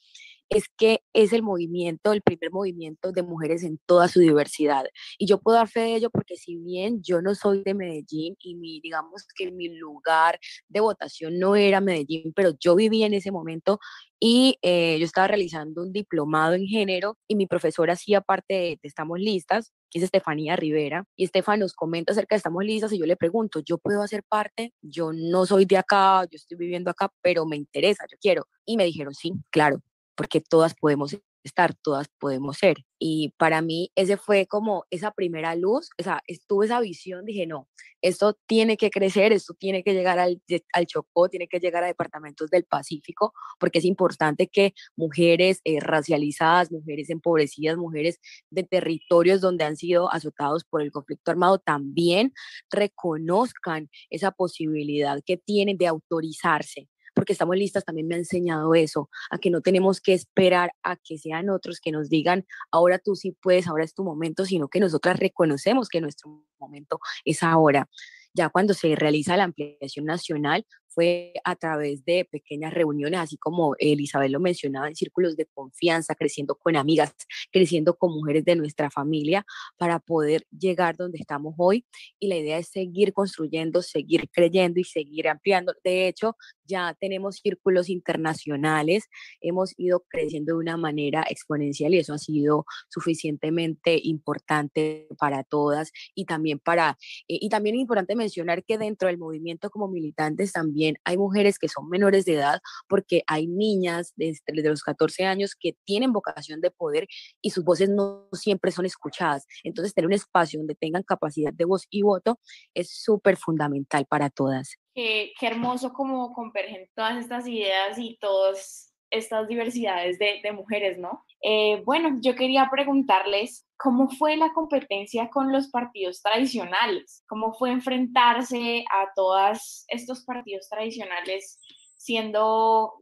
es 0.48 0.68
que 0.76 1.00
es 1.12 1.32
el 1.32 1.42
movimiento, 1.42 2.12
el 2.12 2.22
primer 2.22 2.50
movimiento 2.52 3.12
de 3.12 3.22
mujeres 3.22 3.64
en 3.64 3.78
toda 3.86 4.08
su 4.08 4.20
diversidad. 4.20 4.84
Y 5.18 5.26
yo 5.26 5.38
puedo 5.38 5.56
dar 5.56 5.68
fe 5.68 5.80
de 5.80 5.96
ello 5.96 6.10
porque 6.10 6.36
si 6.36 6.56
bien 6.56 7.02
yo 7.02 7.22
no 7.22 7.34
soy 7.34 7.62
de 7.64 7.74
Medellín 7.74 8.36
y 8.40 8.54
mi, 8.54 8.80
digamos 8.80 9.26
que 9.36 9.50
mi 9.50 9.68
lugar 9.68 10.38
de 10.68 10.80
votación 10.80 11.38
no 11.38 11.56
era 11.56 11.80
Medellín, 11.80 12.32
pero 12.34 12.52
yo 12.60 12.76
viví 12.76 13.02
en 13.02 13.14
ese 13.14 13.32
momento 13.32 13.78
y 14.18 14.58
eh, 14.62 14.96
yo 14.98 15.04
estaba 15.04 15.28
realizando 15.28 15.82
un 15.82 15.92
diplomado 15.92 16.54
en 16.54 16.66
género 16.66 17.18
y 17.28 17.36
mi 17.36 17.46
profesora 17.46 17.92
hacía 17.94 18.20
parte 18.20 18.54
de, 18.54 18.78
Estamos 18.82 19.18
Listas, 19.18 19.72
que 19.90 19.98
es 19.98 20.04
Estefanía 20.04 20.56
Rivera, 20.56 21.04
y 21.16 21.24
Estefan 21.24 21.60
nos 21.60 21.74
comenta 21.74 22.12
acerca 22.12 22.34
de 22.34 22.38
Estamos 22.38 22.64
Listas 22.64 22.92
y 22.92 22.98
yo 22.98 23.06
le 23.06 23.16
pregunto, 23.16 23.60
¿yo 23.60 23.78
puedo 23.78 24.02
hacer 24.02 24.22
parte? 24.22 24.72
Yo 24.80 25.12
no 25.12 25.44
soy 25.44 25.66
de 25.66 25.76
acá, 25.76 26.22
yo 26.24 26.36
estoy 26.36 26.56
viviendo 26.56 26.90
acá, 26.90 27.12
pero 27.20 27.44
me 27.46 27.56
interesa, 27.56 28.04
yo 28.10 28.16
quiero. 28.20 28.46
Y 28.64 28.76
me 28.76 28.84
dijeron, 28.84 29.14
sí, 29.14 29.32
claro, 29.50 29.82
porque 30.16 30.40
todas 30.40 30.74
podemos 30.74 31.16
estar, 31.46 31.74
todas 31.74 32.08
podemos 32.18 32.58
ser. 32.58 32.78
Y 32.98 33.34
para 33.38 33.62
mí 33.62 33.90
ese 33.94 34.16
fue 34.16 34.46
como 34.46 34.84
esa 34.90 35.12
primera 35.12 35.54
luz, 35.54 35.90
o 35.98 36.02
sea, 36.02 36.22
estuve 36.26 36.66
esa 36.66 36.80
visión, 36.80 37.24
dije, 37.24 37.46
no, 37.46 37.68
esto 38.02 38.36
tiene 38.46 38.76
que 38.76 38.90
crecer, 38.90 39.32
esto 39.32 39.54
tiene 39.54 39.82
que 39.82 39.94
llegar 39.94 40.18
al, 40.18 40.42
al 40.72 40.86
Chocó, 40.86 41.28
tiene 41.28 41.48
que 41.48 41.60
llegar 41.60 41.84
a 41.84 41.86
departamentos 41.86 42.50
del 42.50 42.64
Pacífico, 42.64 43.32
porque 43.58 43.78
es 43.78 43.84
importante 43.84 44.48
que 44.48 44.74
mujeres 44.96 45.60
eh, 45.64 45.80
racializadas, 45.80 46.72
mujeres 46.72 47.10
empobrecidas, 47.10 47.76
mujeres 47.76 48.18
de 48.50 48.64
territorios 48.64 49.40
donde 49.40 49.64
han 49.64 49.76
sido 49.76 50.12
azotados 50.12 50.64
por 50.64 50.82
el 50.82 50.90
conflicto 50.90 51.30
armado 51.30 51.58
también 51.58 52.32
reconozcan 52.70 53.88
esa 54.10 54.30
posibilidad 54.32 55.20
que 55.24 55.36
tienen 55.36 55.76
de 55.78 55.86
autorizarse 55.86 56.88
porque 57.16 57.32
estamos 57.32 57.56
listas, 57.56 57.82
también 57.82 58.06
me 58.06 58.14
ha 58.14 58.18
enseñado 58.18 58.74
eso, 58.74 59.08
a 59.30 59.38
que 59.38 59.48
no 59.48 59.62
tenemos 59.62 60.02
que 60.02 60.12
esperar 60.12 60.70
a 60.82 60.96
que 60.96 61.16
sean 61.16 61.48
otros 61.48 61.80
que 61.80 61.90
nos 61.90 62.10
digan, 62.10 62.44
ahora 62.70 62.98
tú 62.98 63.16
sí 63.16 63.34
puedes, 63.40 63.66
ahora 63.66 63.84
es 63.84 63.94
tu 63.94 64.04
momento, 64.04 64.44
sino 64.44 64.68
que 64.68 64.80
nosotras 64.80 65.18
reconocemos 65.18 65.88
que 65.88 66.02
nuestro 66.02 66.44
momento 66.60 67.00
es 67.24 67.42
ahora. 67.42 67.88
Ya 68.34 68.50
cuando 68.50 68.74
se 68.74 68.94
realiza 68.96 69.34
la 69.38 69.44
ampliación 69.44 70.04
nacional, 70.04 70.66
fue 70.96 71.34
a 71.44 71.56
través 71.56 72.06
de 72.06 72.24
pequeñas 72.24 72.72
reuniones, 72.72 73.20
así 73.20 73.36
como 73.36 73.76
Elizabeth 73.78 74.30
lo 74.30 74.40
mencionaba, 74.40 74.88
en 74.88 74.96
círculos 74.96 75.36
de 75.36 75.44
confianza, 75.44 76.14
creciendo 76.14 76.54
con 76.54 76.74
amigas, 76.74 77.14
creciendo 77.52 77.98
con 77.98 78.14
mujeres 78.14 78.46
de 78.46 78.56
nuestra 78.56 78.90
familia 78.90 79.44
para 79.76 79.98
poder 79.98 80.46
llegar 80.58 80.96
donde 80.96 81.18
estamos 81.18 81.54
hoy. 81.58 81.84
Y 82.18 82.28
la 82.28 82.36
idea 82.36 82.56
es 82.56 82.68
seguir 82.68 83.12
construyendo, 83.12 83.82
seguir 83.82 84.30
creyendo 84.32 84.80
y 84.80 84.84
seguir 84.84 85.28
ampliando. 85.28 85.74
De 85.84 86.08
hecho, 86.08 86.34
ya 86.64 86.96
tenemos 86.98 87.36
círculos 87.36 87.90
internacionales, 87.90 89.04
hemos 89.42 89.74
ido 89.76 90.02
creciendo 90.08 90.54
de 90.54 90.60
una 90.60 90.78
manera 90.78 91.26
exponencial 91.28 91.92
y 91.92 91.98
eso 91.98 92.14
ha 92.14 92.18
sido 92.18 92.64
suficientemente 92.88 94.00
importante 94.02 95.08
para 95.18 95.44
todas 95.44 95.92
y 96.14 96.24
también 96.24 96.58
para, 96.58 96.96
eh, 97.28 97.38
y 97.40 97.50
también 97.50 97.76
es 97.76 97.82
importante 97.82 98.16
mencionar 98.16 98.64
que 98.64 98.78
dentro 98.78 99.08
del 99.08 99.18
movimiento 99.18 99.68
como 99.68 99.88
militantes 99.88 100.52
también 100.52 100.85
hay 101.04 101.16
mujeres 101.16 101.58
que 101.58 101.68
son 101.68 101.88
menores 101.88 102.24
de 102.24 102.34
edad 102.34 102.60
porque 102.88 103.22
hay 103.26 103.46
niñas 103.46 104.12
desde, 104.16 104.40
desde 104.46 104.68
los 104.68 104.82
14 104.82 105.24
años 105.24 105.54
que 105.58 105.76
tienen 105.84 106.12
vocación 106.12 106.60
de 106.60 106.70
poder 106.70 107.06
y 107.42 107.50
sus 107.50 107.64
voces 107.64 107.88
no 107.88 108.28
siempre 108.32 108.70
son 108.70 108.86
escuchadas. 108.86 109.46
Entonces, 109.64 109.94
tener 109.94 110.06
un 110.06 110.12
espacio 110.12 110.60
donde 110.60 110.74
tengan 110.74 111.02
capacidad 111.02 111.52
de 111.52 111.64
voz 111.64 111.86
y 111.90 112.02
voto 112.02 112.38
es 112.74 112.90
súper 112.90 113.36
fundamental 113.36 114.06
para 114.06 114.30
todas. 114.30 114.76
qué 114.94 115.32
hermoso 115.40 115.92
como 115.92 116.32
convergen 116.32 116.88
todas 116.94 117.18
estas 117.18 117.46
ideas 117.46 117.98
y 117.98 118.16
todas 118.18 118.95
estas 119.10 119.48
diversidades 119.48 120.18
de, 120.18 120.52
mujeres, 120.52 120.98
¿no? 120.98 121.24
Eh, 121.42 121.82
bueno, 121.84 122.18
yo 122.20 122.34
quería 122.34 122.68
preguntarles 122.70 123.66
cómo 123.76 124.08
fue 124.08 124.36
la 124.36 124.52
competencia 124.52 125.28
con 125.30 125.52
los 125.52 125.68
partidos 125.68 126.22
tradicionales, 126.22 127.24
cómo 127.28 127.54
fue 127.54 127.70
enfrentarse 127.70 128.84
a 128.90 129.08
todos 129.14 129.84
estos 129.88 130.24
partidos 130.24 130.68
tradicionales 130.68 131.58
siendo, 131.96 132.92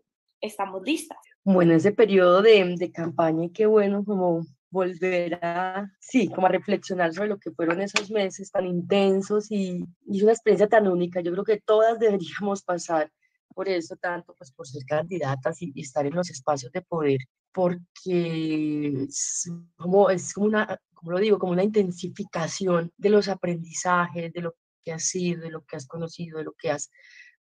estamos 0.41 0.83
listas. 0.83 1.19
Bueno, 1.45 1.75
ese 1.75 1.93
periodo 1.93 2.43
de, 2.43 2.75
de 2.77 2.93
campaña, 2.93 3.49
qué 3.53 3.67
bueno 3.67 4.05
como 4.05 4.45
volver 4.75 5.39
a, 5.41 5.89
sí, 6.01 6.29
como 6.29 6.49
a 6.49 6.51
reflexionar 6.51 7.15
sobre 7.15 7.29
lo 7.29 7.39
que 7.39 7.53
fueron 7.53 7.81
esos 7.81 8.11
meses 8.11 8.51
tan 8.51 8.67
intensos 8.67 9.51
y, 9.51 9.85
y 10.07 10.23
una 10.23 10.33
experiencia 10.33 10.69
tan 10.69 10.89
única. 10.89 11.21
Yo 11.21 11.33
creo 11.33 11.45
que 11.45 11.61
todas 11.61 11.99
deberíamos 12.01 12.63
pasar 12.63 13.11
por 13.55 13.69
eso, 13.69 13.97
tanto 13.97 14.35
pues 14.35 14.53
por 14.53 14.67
ser 14.67 14.85
candidatas 14.85 15.63
y, 15.63 15.73
estar 15.81 16.07
en 16.07 16.15
los 16.15 16.31
espacios 16.31 16.73
de 16.73 16.83
poder, 16.83 17.19
porque 17.53 19.05
es 19.09 19.51
como, 19.77 20.11
es 20.11 20.35
como 20.35 20.47
una, 20.47 20.79
como 20.95 21.13
lo 21.13 21.19
digo, 21.19 21.39
como 21.39 21.53
una 21.53 21.65
intensificación 21.65 22.93
de 22.97 23.11
los 23.11 23.29
aprendizajes, 23.29 24.33
de 24.33 24.41
lo 24.41 24.55
que 24.85 24.93
has 24.93 25.05
sido, 25.05 25.43
de 25.43 25.51
lo 25.51 25.65
que 25.65 25.77
has 25.77 25.87
conocido, 25.87 26.39
de 26.39 26.45
lo 26.45 26.53
que 26.53 26.71
has 26.71 26.91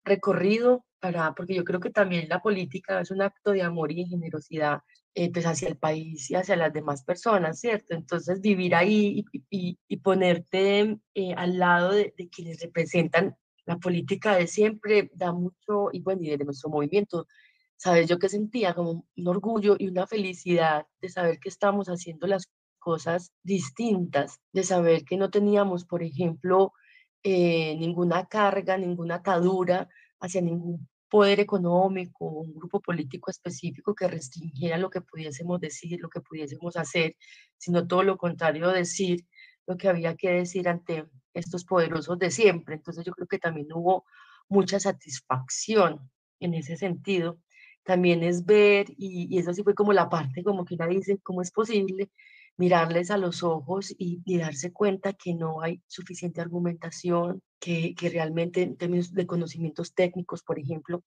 recorrido, 0.05 0.85
para, 1.01 1.35
porque 1.35 1.55
yo 1.55 1.65
creo 1.65 1.81
que 1.81 1.91
también 1.91 2.29
la 2.29 2.41
política 2.41 3.01
es 3.01 3.11
un 3.11 3.23
acto 3.23 3.53
de 3.53 3.63
amor 3.63 3.91
y 3.91 3.97
de 3.97 4.09
generosidad 4.09 4.81
eh, 5.15 5.31
pues 5.31 5.45
hacia 5.45 5.69
el 5.69 5.77
país 5.77 6.31
y 6.31 6.37
hacia 6.37 6.57
las 6.57 6.73
demás 6.73 7.05
personas, 7.05 7.61
¿cierto? 7.61 7.95
Entonces 7.95 8.41
vivir 8.41 8.75
ahí 8.75 9.25
y, 9.51 9.79
y, 9.87 9.97
ponerte 9.99 10.99
eh, 11.15 11.35
al 11.37 11.59
lado 11.59 11.93
de, 11.93 12.15
de, 12.17 12.29
quienes 12.31 12.61
representan 12.63 13.37
la 13.67 13.79
política 13.79 14.37
de 14.37 14.47
siempre 14.47 15.11
da 15.15 15.33
mucho, 15.33 15.89
y 15.93 16.01
bueno, 16.01 16.23
y 16.23 16.37
de 16.37 16.45
nuestro 16.45 16.71
movimiento, 16.71 17.27
¿sabes? 17.77 18.09
Yo 18.09 18.19
que 18.19 18.29
sentía 18.29 18.75
como 18.75 19.07
un 19.17 19.29
orgullo 19.29 19.77
y 19.79 19.89
una 19.89 20.07
felicidad 20.07 20.87
de 21.01 21.09
saber 21.09 21.39
que 21.39 21.49
estamos 21.49 21.89
haciendo 21.89 22.27
las 22.27 22.49
cosas 22.79 23.33
distintas, 23.43 24.41
de 24.53 24.65
saber 24.65 25.05
que 25.05 25.17
no 25.17 25.31
teníamos, 25.31 25.85
por 25.85 26.03
ejemplo, 26.03 26.73
eh, 27.23 27.77
ninguna 27.77 28.27
carga, 28.27 28.77
ninguna 28.77 29.17
atadura 29.17 29.89
hacia 30.21 30.41
ningún 30.41 30.89
poder 31.09 31.41
económico, 31.41 32.25
un 32.25 32.55
grupo 32.55 32.81
político 32.81 33.31
específico 33.31 33.95
que 33.95 34.09
restringiera 34.09 34.79
lo 34.79 34.89
que 34.91 35.03
pudiésemos 35.03 35.61
decir, 35.61 36.01
lo 36.01 36.09
que 36.09 36.21
pudiésemos 36.21 36.77
hacer, 36.77 37.17
sino 37.59 37.87
todo 37.87 38.03
lo 38.03 38.17
contrario, 38.17 38.69
decir 38.71 39.27
lo 39.67 39.77
que 39.77 39.89
había 39.89 40.17
que 40.17 40.31
decir 40.31 40.69
ante 40.69 41.07
estos 41.35 41.65
poderosos 41.65 42.19
de 42.19 42.31
siempre. 42.31 42.75
Entonces 42.75 43.05
yo 43.05 43.13
creo 43.13 43.27
que 43.27 43.39
también 43.39 43.73
hubo 43.73 44.05
mucha 44.49 44.81
satisfacción 44.81 46.11
en 46.41 46.55
ese 46.55 46.77
sentido. 46.77 47.39
También 47.85 48.23
es 48.23 48.45
ver, 48.45 48.87
y, 48.97 49.39
eso 49.39 49.53
sí 49.53 49.63
fue 49.63 49.75
como 49.75 49.93
la 49.93 50.09
parte 50.09 50.45
como 50.45 50.65
que 50.65 50.75
una 50.75 50.87
dice, 50.87 51.19
¿cómo 51.23 51.43
es 51.43 51.51
posible 51.51 52.11
mirarles 52.57 53.11
a 53.11 53.17
los 53.17 53.43
ojos 53.43 53.95
y, 53.99 54.23
darse 54.39 54.73
cuenta 54.73 55.15
que 55.15 55.35
no 55.35 55.63
hay 55.63 55.83
suficiente 55.87 56.41
argumentación, 56.41 57.43
que, 57.59 57.95
que 57.95 58.11
realmente 58.11 58.63
en 58.63 58.77
términos 58.77 59.15
de 59.15 59.27
conocimientos 59.27 59.95
técnicos, 59.95 60.43
por 60.43 60.59
ejemplo, 60.59 61.03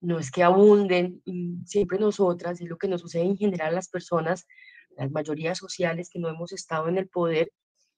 no 0.00 0.18
es 0.18 0.30
que 0.30 0.42
abunden, 0.42 1.22
siempre 1.64 1.98
nosotras, 1.98 2.60
y 2.60 2.66
lo 2.66 2.76
que 2.76 2.88
nos 2.88 3.00
sucede 3.00 3.22
en 3.22 3.36
general 3.36 3.68
a 3.68 3.76
las 3.76 3.88
personas, 3.88 4.46
las 4.96 5.10
mayorías 5.10 5.58
sociales 5.58 6.10
que 6.10 6.18
no 6.18 6.28
hemos 6.28 6.52
estado 6.52 6.88
en 6.88 6.98
el 6.98 7.08
poder, 7.08 7.52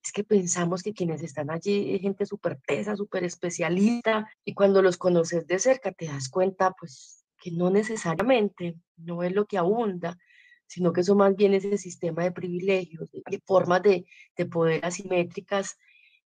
es 0.05 0.13
que 0.13 0.23
pensamos 0.23 0.83
que 0.83 0.93
quienes 0.93 1.23
están 1.23 1.51
allí 1.51 1.95
es 1.95 2.03
gente 2.03 2.27
súper 2.27 2.61
tesa, 2.67 2.95
súper 2.95 3.25
especialista, 3.25 4.29
y 4.45 4.53
cuando 4.53 4.83
los 4.83 4.99
conoces 4.99 5.47
de 5.47 5.59
cerca 5.59 5.93
te 5.93 6.07
das 6.07 6.29
cuenta, 6.29 6.73
pues, 6.79 7.25
que 7.41 7.51
no 7.51 7.71
necesariamente, 7.71 8.77
no 8.99 9.23
es 9.23 9.33
lo 9.33 9.47
que 9.47 9.57
abunda, 9.57 10.19
sino 10.67 10.93
que 10.93 11.01
eso 11.01 11.15
más 11.15 11.35
bien 11.35 11.55
es 11.55 11.65
ese 11.65 11.79
sistema 11.79 12.23
de 12.23 12.33
privilegios, 12.33 13.11
de, 13.11 13.41
formas 13.47 13.83
de, 13.83 14.05
de, 14.37 14.47
poder 14.47 14.85
asimétricas 14.85 15.79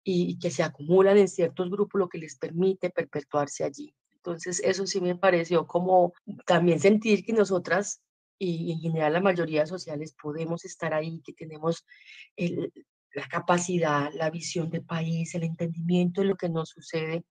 y, 0.04 0.38
que 0.38 0.50
se 0.50 0.62
acumulan 0.62 1.18
en 1.18 1.28
ciertos 1.28 1.68
grupos, 1.68 1.98
lo 1.98 2.08
que 2.08 2.18
les 2.18 2.36
permite 2.36 2.90
perpetuarse 2.90 3.64
allí. 3.64 3.92
Entonces, 4.14 4.60
eso 4.64 4.86
sí 4.86 5.00
me 5.00 5.16
pareció 5.16 5.66
como 5.66 6.12
también 6.46 6.78
sentir 6.78 7.24
que 7.24 7.32
nosotras 7.32 8.00
y 8.38 8.72
en 8.72 8.80
general 8.80 9.12
la 9.12 9.20
mayoría 9.20 9.66
sociales 9.66 10.14
podemos 10.20 10.64
estar 10.64 10.92
ahí, 10.94 11.22
que 11.24 11.32
tenemos 11.32 11.84
el, 12.36 12.72
la 13.14 13.26
capacidad, 13.28 14.10
la 14.14 14.30
visión 14.30 14.70
de 14.70 14.80
país, 14.80 15.34
el 15.34 15.44
entendimiento 15.44 16.20
de 16.20 16.28
lo 16.28 16.36
que 16.36 16.48
nos 16.48 16.70
sucede, 16.70 17.24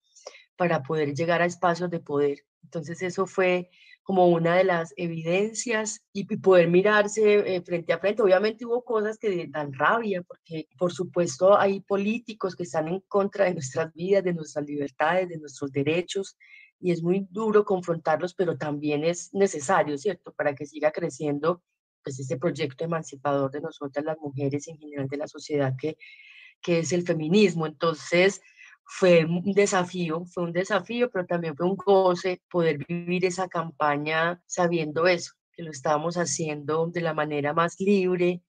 para 0.55 0.83
poder 0.83 1.13
llegar 1.13 1.41
a 1.41 1.45
espacios 1.45 1.89
de 1.89 1.99
poder. 1.99 2.39
Entonces 2.63 3.01
eso 3.01 3.25
fue 3.25 3.69
como 4.03 4.27
una 4.27 4.55
de 4.55 4.65
las 4.65 4.93
evidencias 4.97 6.05
y 6.11 6.25
poder 6.37 6.67
mirarse 6.67 7.55
eh, 7.55 7.61
frente 7.61 7.93
a 7.93 7.99
frente. 7.99 8.21
Obviamente 8.21 8.65
hubo 8.65 8.83
cosas 8.83 9.17
que 9.17 9.47
dan 9.47 9.73
rabia, 9.73 10.21
porque 10.23 10.67
por 10.77 10.91
supuesto 10.91 11.57
hay 11.57 11.79
políticos 11.79 12.55
que 12.55 12.63
están 12.63 12.89
en 12.89 12.99
contra 13.07 13.45
de 13.45 13.53
nuestras 13.53 13.93
vidas, 13.93 14.23
de 14.23 14.33
nuestras 14.33 14.65
libertades, 14.65 15.29
de 15.29 15.39
nuestros 15.39 15.71
derechos, 15.71 16.37
y 16.79 16.91
es 16.91 17.01
muy 17.01 17.25
duro 17.29 17.63
confrontarlos, 17.63 18.33
pero 18.33 18.57
también 18.57 19.05
es 19.05 19.33
necesario, 19.33 19.97
¿cierto?, 19.97 20.33
para 20.33 20.53
que 20.53 20.65
siga 20.65 20.91
creciendo 20.91 21.63
pues 22.03 22.19
este 22.19 22.37
proyecto 22.37 22.83
emancipador 22.83 23.51
de 23.51 23.61
nosotras 23.61 24.05
las 24.05 24.17
mujeres 24.19 24.67
en 24.67 24.77
general 24.77 25.07
de 25.07 25.17
la 25.17 25.27
sociedad 25.27 25.73
que, 25.79 25.97
que 26.61 26.79
es 26.79 26.91
el 26.91 27.03
feminismo. 27.03 27.65
Entonces, 27.65 28.41
fue 28.85 29.25
un 29.25 29.53
desafío, 29.53 30.25
fue 30.25 30.43
un 30.43 30.53
desafío, 30.53 31.09
pero 31.09 31.25
también 31.25 31.55
fue 31.55 31.65
un 31.65 31.75
goce 31.75 32.41
poder 32.49 32.77
vivir 32.85 33.25
esa 33.25 33.47
campaña 33.47 34.41
sabiendo 34.45 35.07
eso, 35.07 35.33
que 35.51 35.63
lo 35.63 35.71
estábamos 35.71 36.15
haciendo 36.15 36.87
de 36.87 37.01
la 37.01 37.13
manera 37.13 37.53
más 37.53 37.79
libre, 37.79 38.41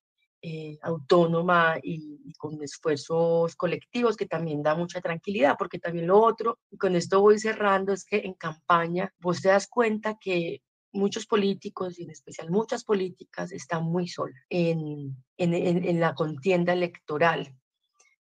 eh, 0.46 0.78
autónoma 0.82 1.76
y, 1.82 2.20
y, 2.22 2.34
con 2.34 2.62
esfuerzos 2.62 3.56
colectivos 3.56 4.14
que 4.14 4.26
también 4.26 4.62
da 4.62 4.74
mucha 4.74 5.00
tranquilidad, 5.00 5.56
porque 5.58 5.78
también 5.78 6.06
lo 6.06 6.20
otro, 6.20 6.58
y 6.70 6.76
con 6.76 6.94
esto 6.96 7.22
voy 7.22 7.38
cerrando, 7.38 7.94
es 7.94 8.04
que 8.04 8.18
en 8.18 8.34
campaña 8.34 9.10
vos 9.20 9.40
te 9.40 9.48
das 9.48 9.66
cuenta 9.66 10.18
que 10.20 10.60
muchos 10.94 11.26
políticos 11.26 11.98
y 11.98 12.04
en 12.04 12.10
especial 12.10 12.50
muchas 12.50 12.84
políticas 12.84 13.52
están 13.52 13.84
muy 13.84 14.08
solas 14.08 14.40
en, 14.48 15.16
en, 15.36 15.54
en, 15.54 16.00
la 16.00 16.14
contienda 16.14 16.72
electoral. 16.72 17.54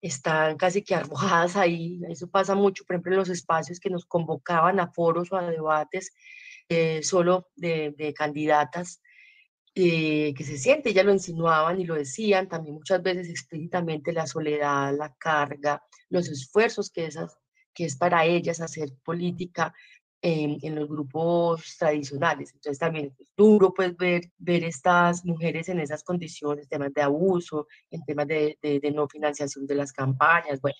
Están 0.02 0.56
casi 0.56 0.82
que 0.82 0.94
arrojadas 0.94 1.56
ahí. 1.56 2.00
Eso 2.08 2.28
pasa 2.28 2.54
mucho, 2.54 2.84
por 2.84 2.94
ejemplo, 2.94 3.12
en 3.12 3.18
los 3.18 3.30
espacios 3.30 3.80
que 3.80 3.90
nos 3.90 4.04
convocaban 4.04 4.78
a 4.80 4.92
foros 4.92 5.32
o 5.32 5.36
a 5.36 5.50
debates 5.50 6.12
eh, 6.68 7.02
solo 7.02 7.48
de, 7.56 7.94
de 7.96 8.12
candidatas 8.12 9.00
eh, 9.78 10.32
que 10.34 10.42
se 10.42 10.56
siente, 10.56 10.94
ya 10.94 11.04
lo 11.04 11.12
insinuaban 11.12 11.78
y 11.78 11.84
lo 11.84 11.96
decían 11.96 12.48
también 12.48 12.76
muchas 12.76 13.02
veces 13.02 13.28
explícitamente 13.28 14.10
la 14.10 14.26
soledad, 14.26 14.96
la 14.96 15.14
carga, 15.18 15.84
los 16.08 16.28
esfuerzos 16.28 16.90
que, 16.90 17.04
esas, 17.04 17.36
que 17.74 17.84
es 17.84 17.94
para 17.94 18.24
ellas 18.24 18.62
hacer 18.62 18.94
política 19.04 19.74
en, 20.26 20.74
los 20.74 20.88
grupos 20.88 21.76
tradicionales. 21.78 22.52
Entonces 22.52 22.78
también 22.78 23.14
es 23.18 23.32
duro 23.36 23.72
pues 23.72 23.96
ver, 23.96 24.30
ver 24.38 24.64
estas 24.64 25.24
mujeres 25.24 25.68
en 25.68 25.78
esas 25.78 26.02
condiciones, 26.02 26.68
temas 26.68 26.92
de 26.92 27.02
abuso, 27.02 27.68
en 27.90 28.04
temas 28.04 28.26
de, 28.26 28.58
de, 28.60 28.90
no 28.90 29.08
financiación 29.08 29.66
de 29.66 29.76
las 29.76 29.92
campañas. 29.92 30.60
Bueno, 30.60 30.76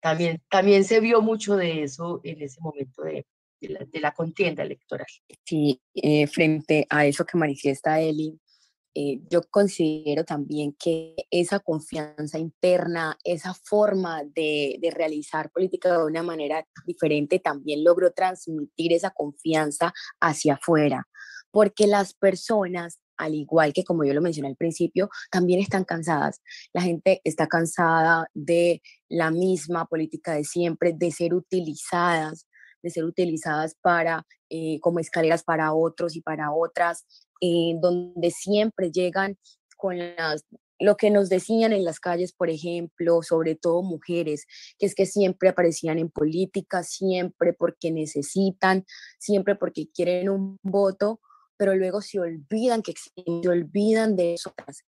también, 0.00 0.40
también 0.48 0.84
se 0.84 1.00
vio 1.00 1.20
mucho 1.20 1.56
de 1.56 1.82
eso 1.82 2.20
en 2.22 2.40
ese 2.42 2.60
momento 2.60 3.02
de, 3.02 3.26
de 3.60 4.00
la, 4.00 4.12
contienda 4.12 4.62
electoral. 4.62 5.06
Sí, 5.44 5.80
eh, 5.94 6.26
frente 6.28 6.86
a 6.88 7.06
eso 7.06 7.24
que 7.24 7.38
manifiesta 7.38 8.00
Eli, 8.00 8.38
eh, 8.98 9.20
yo 9.28 9.42
considero 9.50 10.24
también 10.24 10.74
que 10.78 11.14
esa 11.30 11.60
confianza 11.60 12.38
interna, 12.38 13.18
esa 13.24 13.52
forma 13.52 14.24
de, 14.24 14.78
de, 14.80 14.90
realizar 14.90 15.50
política 15.50 15.98
de 15.98 16.06
una 16.06 16.22
manera 16.22 16.66
diferente, 16.86 17.38
también 17.38 17.84
logró 17.84 18.12
transmitir 18.12 18.94
esa 18.94 19.10
confianza 19.10 19.92
hacia 20.18 20.54
afuera, 20.54 21.06
porque 21.50 21.86
las 21.86 22.14
personas, 22.14 22.98
al 23.18 23.34
igual 23.34 23.74
que 23.74 23.84
como 23.84 24.02
yo 24.02 24.14
lo 24.14 24.22
mencioné 24.22 24.48
al 24.48 24.56
principio, 24.56 25.10
también 25.30 25.60
están 25.60 25.84
cansadas. 25.84 26.40
La 26.72 26.80
gente 26.80 27.20
está 27.22 27.48
cansada 27.48 28.30
de 28.32 28.80
la 29.10 29.30
misma 29.30 29.84
política 29.84 30.32
de 30.32 30.44
siempre, 30.44 30.94
de 30.96 31.10
ser 31.10 31.34
utilizadas 31.34 32.46
de 32.82 32.90
ser 32.90 33.04
utilizadas 33.04 33.74
para 33.82 34.24
eh, 34.48 34.78
como 34.80 35.00
escaleras 35.00 35.42
para 35.42 35.72
otros 35.72 36.14
y 36.14 36.20
para 36.20 36.52
otras, 36.52 37.04
eh, 37.40 37.74
donde 37.80 38.30
siempre 38.30 38.90
llegan 38.90 39.36
con 39.76 39.98
las, 39.98 40.44
lo 40.78 40.96
que 40.96 41.10
nos 41.10 41.28
decían 41.28 41.72
en 41.72 41.84
las 41.84 42.00
calles, 42.00 42.32
por 42.32 42.50
ejemplo, 42.50 43.22
sobre 43.22 43.54
todo 43.54 43.82
mujeres, 43.82 44.46
que 44.78 44.86
es 44.86 44.94
que 44.94 45.06
siempre 45.06 45.48
aparecían 45.48 45.98
en 45.98 46.10
política, 46.10 46.82
siempre 46.82 47.52
porque 47.52 47.90
necesitan, 47.90 48.84
siempre 49.18 49.54
porque 49.56 49.88
quieren 49.94 50.28
un 50.28 50.58
voto, 50.62 51.20
pero 51.56 51.74
luego 51.74 52.02
se 52.02 52.20
olvidan 52.20 52.82
que 52.82 52.92
existen, 52.92 53.42
se 53.42 53.48
olvidan 53.48 54.16
de 54.16 54.32
nosotras. 54.32 54.84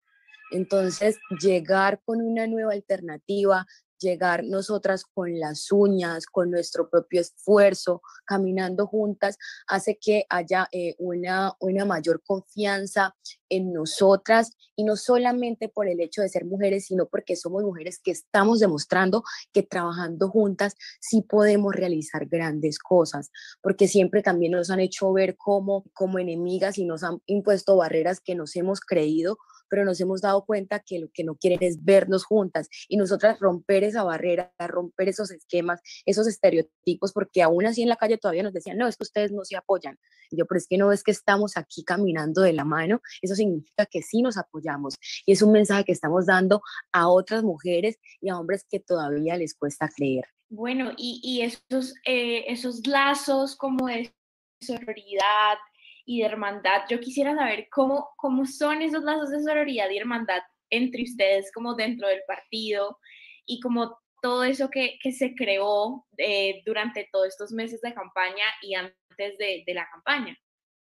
Entonces, 0.53 1.19
llegar 1.41 2.01
con 2.05 2.21
una 2.21 2.47
nueva 2.47 2.73
alternativa, 2.73 3.67
llegar 3.99 4.45
nosotras 4.45 5.05
con 5.05 5.39
las 5.39 5.71
uñas, 5.73 6.27
con 6.27 6.51
nuestro 6.51 6.89
propio 6.89 7.21
esfuerzo, 7.21 8.03
caminando 8.25 8.87
juntas, 8.87 9.39
hace 9.67 9.99
que 10.01 10.27
haya 10.29 10.69
eh, 10.73 10.95
una, 10.99 11.55
una 11.61 11.85
mayor 11.85 12.23
confianza 12.25 13.15
en 13.49 13.73
nosotras 13.73 14.53
y 14.77 14.85
no 14.85 14.97
solamente 14.97 15.69
por 15.69 15.89
el 15.89 16.01
hecho 16.01 16.23
de 16.23 16.29
ser 16.29 16.45
mujeres, 16.45 16.87
sino 16.87 17.07
porque 17.07 17.37
somos 17.37 17.63
mujeres 17.63 18.01
que 18.03 18.11
estamos 18.11 18.61
demostrando 18.61 19.23
que 19.53 19.63
trabajando 19.63 20.29
juntas 20.29 20.75
sí 21.01 21.23
podemos 21.23 21.75
realizar 21.75 22.27
grandes 22.27 22.79
cosas, 22.79 23.31
porque 23.63 23.89
siempre 23.89 24.23
también 24.23 24.53
nos 24.53 24.71
han 24.71 24.81
hecho 24.81 25.13
ver 25.13 25.37
como, 25.37 25.85
como 25.95 26.19
enemigas 26.19 26.79
y 26.79 26.85
nos 26.85 27.03
han 27.03 27.21
impuesto 27.27 27.77
barreras 27.77 28.21
que 28.21 28.35
nos 28.35 28.57
hemos 28.57 28.81
creído 28.81 29.39
pero 29.69 29.85
nos 29.85 30.01
hemos 30.01 30.21
dado 30.21 30.45
cuenta 30.45 30.81
que 30.81 30.99
lo 30.99 31.09
que 31.13 31.25
no 31.25 31.37
quieren 31.37 31.59
es 31.63 31.85
vernos 31.85 32.25
juntas 32.25 32.69
y 32.89 32.97
nosotras 32.97 33.39
romper 33.41 33.85
esa 33.85 34.03
barrera, 34.05 34.53
romper 34.59 35.09
esos 35.09 35.31
esquemas, 35.31 35.81
esos 36.05 36.27
estereotipos, 36.27 37.13
porque 37.13 37.43
aún 37.43 37.67
así 37.67 37.83
en 37.83 37.89
la 37.89 37.97
calle 37.97 38.19
todavía 38.19 38.43
nos 38.43 38.53
decían, 38.53 38.79
no, 38.79 38.87
es 38.87 38.97
que 38.97 39.05
ustedes 39.05 39.33
no 39.33 39.45
se 39.45 39.57
apoyan. 39.57 39.99
Y 40.31 40.39
yo, 40.39 40.47
pero 40.47 40.59
es 40.59 40.67
que 40.67 40.79
no 40.79 40.93
es 40.93 41.03
que 41.03 41.11
estamos 41.11 41.57
aquí 41.57 41.85
caminando 41.85 42.43
de 42.43 42.53
la 42.53 42.65
mano, 42.65 43.01
eso 43.23 43.35
significa 43.37 43.87
que 43.87 44.03
sí 44.03 44.23
nos 44.23 44.37
apoyamos 44.37 44.95
y 45.25 45.33
es 45.33 45.43
un 45.43 45.53
mensaje 45.53 45.85
que 45.85 45.93
estamos 45.93 46.27
dando 46.27 46.63
a 46.93 47.09
otras 47.09 47.43
mujeres 47.43 47.99
y 48.21 48.29
a 48.29 48.39
hombres 48.39 48.65
que 48.69 48.81
todavía 48.81 49.37
les 49.37 49.55
cuesta 49.55 49.89
creer. 49.95 50.25
Bueno, 50.49 50.93
y, 50.97 51.43
esos, 51.43 51.95
eh, 52.05 52.45
esos 52.49 52.87
lazos 52.87 53.57
como 53.57 53.87
de 53.87 54.13
sororidad, 54.61 55.59
y 56.07 56.21
de 56.21 56.27
hermandad. 56.27 56.83
Yo 56.89 57.01
quisiera 57.01 57.35
saber 57.35 57.69
cómo, 57.71 58.11
cómo 58.17 58.47
son 58.47 58.81
esos 58.81 59.03
lazos 59.03 59.31
de 59.31 59.43
sororidad 59.43 59.91
y 59.91 59.99
hermandad 59.99 60.41
entre 60.71 61.03
ustedes 61.03 61.51
como 61.53 61.75
dentro 61.75 62.09
del 62.09 62.21
partido 62.27 62.99
y 63.45 63.61
como 63.61 63.99
todo 64.23 64.45
eso 64.45 64.71
que, 64.71 64.99
que 65.03 65.13
se 65.13 65.35
creó 65.35 66.07
eh, 66.17 66.63
durante 66.65 67.09
todos 67.13 67.29
estos 67.29 67.53
meses 67.53 67.81
de 67.81 67.93
campaña 67.93 68.45
y 68.63 68.75
antes 68.75 69.37
de 69.39 69.75
la 69.75 69.87
campaña. 69.91 70.37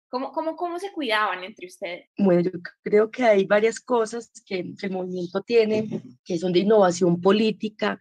¿Cómo, 0.10 0.32
cómo, 0.32 0.56
¿Cómo 0.56 0.80
se 0.80 0.92
cuidaban 0.92 1.44
entre 1.44 1.68
ustedes? 1.68 2.10
Bueno, 2.18 2.42
yo 2.42 2.52
creo 2.82 3.12
que 3.12 3.24
hay 3.24 3.46
varias 3.46 3.80
cosas 3.80 4.32
que, 4.46 4.74
que 4.76 4.88
el 4.88 4.92
movimiento 4.92 5.42
tiene, 5.42 6.02
que 6.26 6.38
son 6.38 6.52
de 6.52 6.60
innovación 6.60 7.22
política 7.22 8.00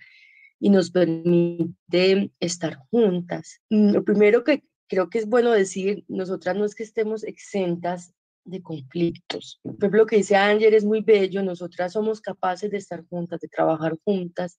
y 0.59 0.71
nos 0.71 0.91
permite 0.91 2.33
estar 2.41 2.79
juntas. 2.91 3.61
Mm, 3.71 3.93
lo 3.93 4.05
primero 4.05 4.43
que 4.43 4.65
creo 4.89 5.11
que 5.11 5.19
es 5.19 5.27
bueno 5.27 5.53
decir, 5.53 6.05
nosotras 6.09 6.57
no 6.57 6.65
es 6.65 6.75
que 6.75 6.83
estemos 6.83 7.25
exentas 7.25 8.15
de 8.45 8.63
conflictos. 8.63 9.61
Por 9.63 9.75
ejemplo, 9.75 9.99
lo 10.01 10.07
que 10.07 10.17
dice 10.17 10.37
Ángel 10.37 10.75
es 10.75 10.85
muy 10.85 11.03
bello, 11.03 11.43
nosotras 11.43 11.93
somos 11.93 12.21
capaces 12.21 12.71
de 12.71 12.79
estar 12.79 13.05
juntas, 13.07 13.41
de 13.41 13.49
trabajar 13.49 13.97
juntas, 14.05 14.59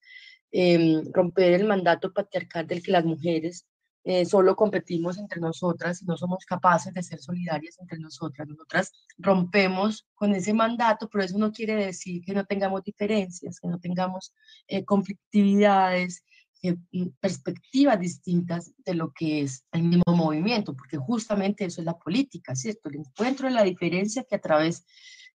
eh, 0.51 1.01
romper 1.11 1.53
el 1.53 1.65
mandato 1.65 2.13
patriarcal 2.13 2.67
del 2.67 2.83
que 2.83 2.91
las 2.91 3.05
mujeres 3.05 3.65
eh, 4.03 4.25
solo 4.25 4.55
competimos 4.55 5.17
entre 5.17 5.41
nosotras 5.41 6.01
y 6.01 6.05
no 6.05 6.15
somos 6.17 6.45
capaces 6.45 6.93
de 6.93 7.03
ser 7.03 7.19
solidarias 7.19 7.77
entre 7.79 7.99
nosotras. 7.99 8.47
Nosotras 8.47 8.91
rompemos 9.17 10.07
con 10.15 10.33
ese 10.33 10.53
mandato, 10.53 11.09
pero 11.09 11.23
eso 11.23 11.37
no 11.37 11.51
quiere 11.51 11.75
decir 11.75 12.23
que 12.23 12.33
no 12.33 12.45
tengamos 12.45 12.83
diferencias, 12.83 13.59
que 13.59 13.67
no 13.67 13.79
tengamos 13.79 14.33
eh, 14.67 14.85
conflictividades, 14.85 16.23
eh, 16.61 16.75
perspectivas 17.21 17.99
distintas 17.99 18.73
de 18.85 18.93
lo 18.93 19.11
que 19.13 19.41
es 19.41 19.65
el 19.71 19.83
mismo 19.83 20.13
movimiento, 20.15 20.75
porque 20.75 20.97
justamente 20.97 21.65
eso 21.65 21.81
es 21.81 21.85
la 21.85 21.97
política, 21.97 22.55
¿cierto? 22.55 22.89
El 22.89 22.97
encuentro 22.97 23.47
de 23.47 23.53
la 23.53 23.63
diferencia 23.63 24.23
que 24.23 24.35
a 24.35 24.41
través 24.41 24.85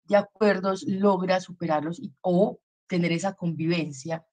de 0.05 0.17
acuerdos 0.17 0.85
logra 0.87 1.41
superarlos 1.41 2.03
o 2.21 2.61
tener 2.87 3.13
esa 3.13 3.35
convivencia 3.35 4.25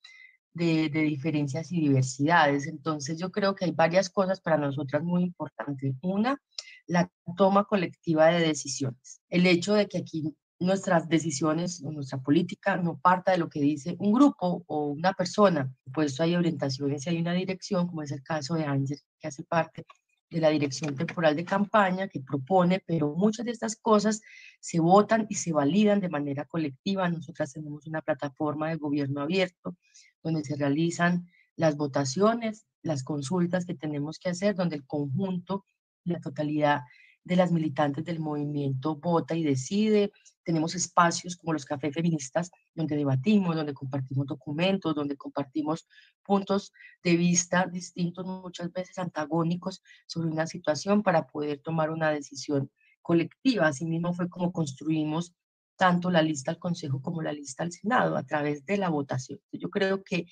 de, 0.54 0.90
diferencias 0.90 1.72
y 1.72 1.82
diversidades. 1.82 2.68
Entonces 2.68 3.18
yo 3.18 3.32
creo 3.32 3.56
que 3.56 3.66
hay 3.66 3.72
varias 3.72 4.10
cosas 4.10 4.42
para 4.42 4.58
nosotras 4.58 5.04
muy 5.04 5.24
importantes. 5.24 5.96
Una, 6.02 6.42
la 6.88 7.10
toma 7.38 7.66
colectiva 7.66 8.28
de 8.28 8.40
decisiones. 8.48 9.22
El 9.30 9.46
hecho 9.48 9.74
de 9.74 9.88
que 9.88 10.00
aquí 10.00 10.36
nuestras 10.60 11.10
decisiones 11.10 11.84
o 11.84 11.92
nuestra 11.92 12.20
política 12.20 12.78
no 12.78 13.00
parta 13.00 13.32
de 13.32 13.40
lo 13.40 13.50
que 13.50 13.60
dice 13.60 13.96
un 14.00 14.14
grupo 14.14 14.64
o 14.68 14.88
una 14.88 15.14
persona. 15.14 15.74
Pues 15.92 16.20
hay 16.22 16.36
orientaciones 16.36 17.06
y 17.06 17.10
hay 17.10 17.20
una 17.20 17.34
dirección, 17.34 17.88
como 17.88 18.04
es 18.04 18.12
el 18.12 18.22
caso 18.22 18.54
de 18.54 18.66
Ángel, 18.66 19.00
que 19.20 19.28
hace 19.28 19.44
parte 19.44 19.86
de 20.30 20.40
la 20.40 20.50
dirección 20.50 20.96
temporal 20.96 21.36
de 21.36 21.44
campaña 21.44 22.08
que 22.08 22.22
propone, 22.22 22.82
pero 22.86 23.14
muchas 23.16 23.46
de 23.46 23.52
estas 23.52 23.76
cosas 23.76 24.22
se 24.62 24.80
votan 24.80 25.26
y 25.30 25.36
se 25.36 25.52
validan 25.52 26.00
de 26.00 26.10
manera 26.10 26.46
colectiva. 26.46 27.10
Nosotras 27.10 27.52
tenemos 27.52 27.86
una 27.88 28.02
plataforma 28.02 28.70
de 28.70 28.78
gobierno 28.78 29.22
abierto 29.22 29.76
donde 30.24 30.44
se 30.44 30.56
realizan 30.56 31.28
las 31.56 31.78
votaciones, 31.78 32.66
las 32.82 33.04
consultas 33.04 33.66
que 33.66 33.76
tenemos 33.76 34.20
que 34.20 34.30
hacer, 34.30 34.56
donde 34.56 34.78
el 34.78 34.86
conjunto, 34.86 35.66
la 36.04 36.20
totalidad 36.20 36.82
de 37.24 37.36
las 37.36 37.52
militantes 37.52 38.04
del 38.04 38.20
movimiento 38.20 38.96
vota 38.96 39.36
y 39.36 39.44
decide. 39.44 40.12
Tenemos 40.44 40.74
espacios 40.74 41.36
como 41.36 41.54
los 41.54 41.66
cafés 41.66 41.94
feministas 41.94 42.50
donde 42.74 42.96
debatimos, 42.96 43.56
donde 43.56 43.74
compartimos 43.74 44.26
documentos, 44.26 44.96
donde 44.96 45.18
compartimos 45.18 45.88
puntos 46.24 46.74
de 47.04 47.16
vista 47.18 47.68
distintos, 47.68 48.26
muchas 48.26 48.72
veces 48.72 48.98
antagónicos 48.98 49.84
sobre 50.08 50.30
una 50.30 50.48
situación 50.48 51.04
para 51.04 51.28
poder 51.28 51.60
tomar 51.60 51.92
una 51.92 52.10
decisión 52.10 52.72
colectiva. 53.02 53.68
Asimismo 53.68 54.14
fue 54.14 54.30
como 54.30 54.52
construimos 54.52 55.34
tanto 55.82 56.12
la 56.12 56.22
lista 56.22 56.52
al 56.52 56.60
Consejo 56.60 57.02
como 57.02 57.24
la 57.24 57.34
lista 57.34 57.64
al 57.64 57.72
Senado 57.72 58.16
a 58.16 58.22
través 58.22 58.64
de 58.68 58.78
la 58.78 58.90
votación. 58.90 59.40
Yo 59.52 59.72
creo 59.72 60.04
que, 60.04 60.28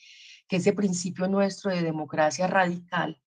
que 0.47 0.57
ese 0.57 0.73
principio 0.73 1.27
nuestro 1.27 1.71
de 1.71 1.81
democracia 1.81 2.45
radical 2.45 3.19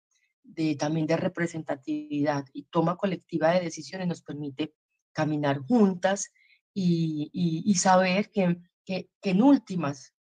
de, 0.43 0.75
también 0.75 1.07
de 1.07 1.17
representatividad 1.17 2.45
y 2.53 2.65
toma 2.65 2.95
colectiva 2.95 3.49
de 3.49 3.61
decisiones 3.61 4.07
nos 4.07 4.21
permite 4.21 4.75
caminar 5.13 5.61
juntas 5.61 6.31
y, 6.75 7.31
y, 7.33 7.73
saber 7.73 8.29
que, 8.29 8.61
que, 8.85 9.09
en 9.23 9.41
últimas 9.41 10.13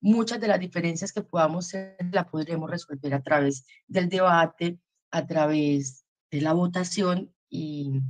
muchas 0.00 0.40
de 0.40 0.48
las 0.48 0.58
diferencias 0.58 1.12
que 1.12 1.22
podamos 1.22 1.68
ser 1.68 1.96
la 2.10 2.26
podremos 2.26 2.68
resolver 2.68 3.14
a 3.14 3.22
través 3.22 3.64
del 3.86 4.08
debate, 4.08 4.80
a 5.12 5.24
través 5.24 6.04
de 6.32 6.40
la 6.40 6.52
votación 6.52 7.32
y, 7.48 8.00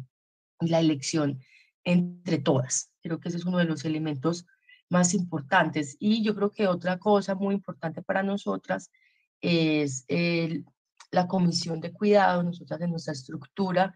y 0.62 0.68
la 0.68 0.80
elección 0.80 1.42
entre 1.84 2.38
todas. 2.38 2.90
Creo 3.02 3.20
que 3.20 3.28
ese 3.28 3.38
es 3.38 3.44
uno 3.44 3.58
de 3.58 3.64
los 3.64 3.84
elementos 3.84 4.46
más 4.88 5.14
importantes. 5.14 5.96
Y 5.98 6.22
yo 6.22 6.34
creo 6.34 6.50
que 6.50 6.66
otra 6.66 6.98
cosa 6.98 7.34
muy 7.34 7.54
importante 7.54 8.02
para 8.02 8.22
nosotras 8.22 8.90
es 9.40 10.06
la 11.10 11.26
comisión 11.26 11.80
de 11.80 11.92
cuidado. 11.92 12.42
Nosotras 12.42 12.80
en 12.80 12.90
nuestra 12.90 13.12
estructura 13.12 13.94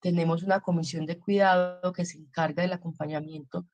tenemos 0.00 0.42
una 0.42 0.60
comisión 0.60 1.06
de 1.06 1.18
cuidado 1.18 1.92
que 1.92 2.04
se 2.04 2.18
encarga 2.18 2.62
del 2.62 2.72
acompañamiento 2.72 3.66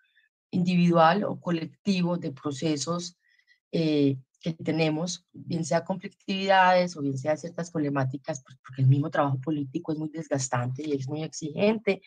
individual 0.51 1.25
o 1.25 1.41
colectivo 1.41 2.17
de 2.17 2.33
procesos 2.33 3.19
eh, 3.73 4.19
que 4.41 4.53
tenemos, 4.53 5.27
bien 5.33 5.65
sea 5.65 5.85
conflictividades 5.85 6.97
o 6.97 7.01
bien 7.01 7.19
sea 7.19 7.37
ciertas 7.37 7.71
problemáticas, 7.71 8.43
pues, 8.45 8.59
porque 8.65 8.83
el 8.83 8.89
mismo 8.89 9.11
trabajo 9.11 9.41
político 9.41 9.93
es 9.93 9.99
muy 9.99 10.11
desgastante 10.11 10.87
y 10.87 10.93
es 10.93 11.09
muy 11.09 11.23
exigente, 11.23 12.03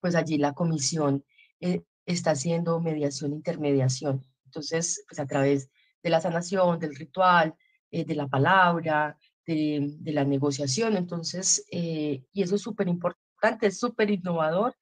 pues 0.00 0.14
allí 0.14 0.38
la 0.38 0.52
comisión 0.52 1.24
eh, 1.60 1.82
está 2.04 2.32
haciendo 2.32 2.80
mediación, 2.80 3.32
intermediación. 3.32 4.24
Entonces, 4.44 5.04
pues 5.08 5.18
a 5.18 5.26
través 5.26 5.70
de 6.02 6.10
la 6.10 6.20
sanación, 6.20 6.78
del 6.78 6.94
ritual, 6.94 7.54
eh, 7.90 8.04
de 8.04 8.14
la 8.14 8.28
palabra, 8.28 9.18
de, 9.46 9.96
la 10.04 10.24
negociación. 10.24 10.96
Entonces, 10.96 11.64
eh, 11.70 12.24
y 12.32 12.42
eso 12.42 12.56
es 12.56 12.62
súper 12.62 12.88
importante, 12.88 13.68
es 13.68 13.78
súper 13.78 14.10
innovador 14.10 14.76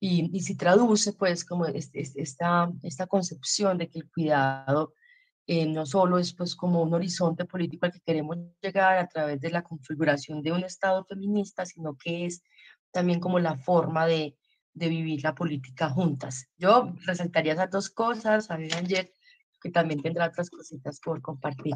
y, 0.00 0.30
y 0.36 0.40
si 0.40 0.54
traduce 0.54 1.12
pues 1.12 1.44
como 1.44 1.66
esta, 1.66 2.70
esta 2.82 3.06
concepción 3.06 3.78
de 3.78 3.88
que 3.88 3.98
el 4.00 4.10
cuidado 4.10 4.94
eh, 5.50 5.64
no 5.64 5.86
solo 5.86 6.18
es 6.18 6.34
pues 6.34 6.54
como 6.54 6.82
un 6.82 6.92
horizonte 6.92 7.46
político 7.46 7.86
al 7.86 7.92
que 7.92 8.00
queremos 8.00 8.36
llegar 8.60 8.98
a 8.98 9.08
través 9.08 9.40
de 9.40 9.50
la 9.50 9.62
configuración 9.62 10.42
de 10.42 10.52
un 10.52 10.62
Estado 10.62 11.06
feminista, 11.06 11.64
sino 11.64 11.96
que 11.96 12.26
es 12.26 12.42
también 12.90 13.18
como 13.18 13.38
la 13.38 13.56
forma 13.56 14.06
de, 14.06 14.36
de 14.78 14.88
vivir 14.88 15.22
la 15.22 15.34
política 15.34 15.90
juntas. 15.90 16.48
Yo 16.56 16.94
resaltaría 17.04 17.52
esas 17.52 17.70
dos 17.70 17.90
cosas, 17.90 18.50
a 18.50 18.56
ver, 18.56 18.74
Ayer, 18.74 19.12
que 19.60 19.70
también 19.70 20.00
tendrá 20.02 20.28
otras 20.28 20.50
cositas 20.50 21.00
por 21.00 21.20
compartir. 21.20 21.74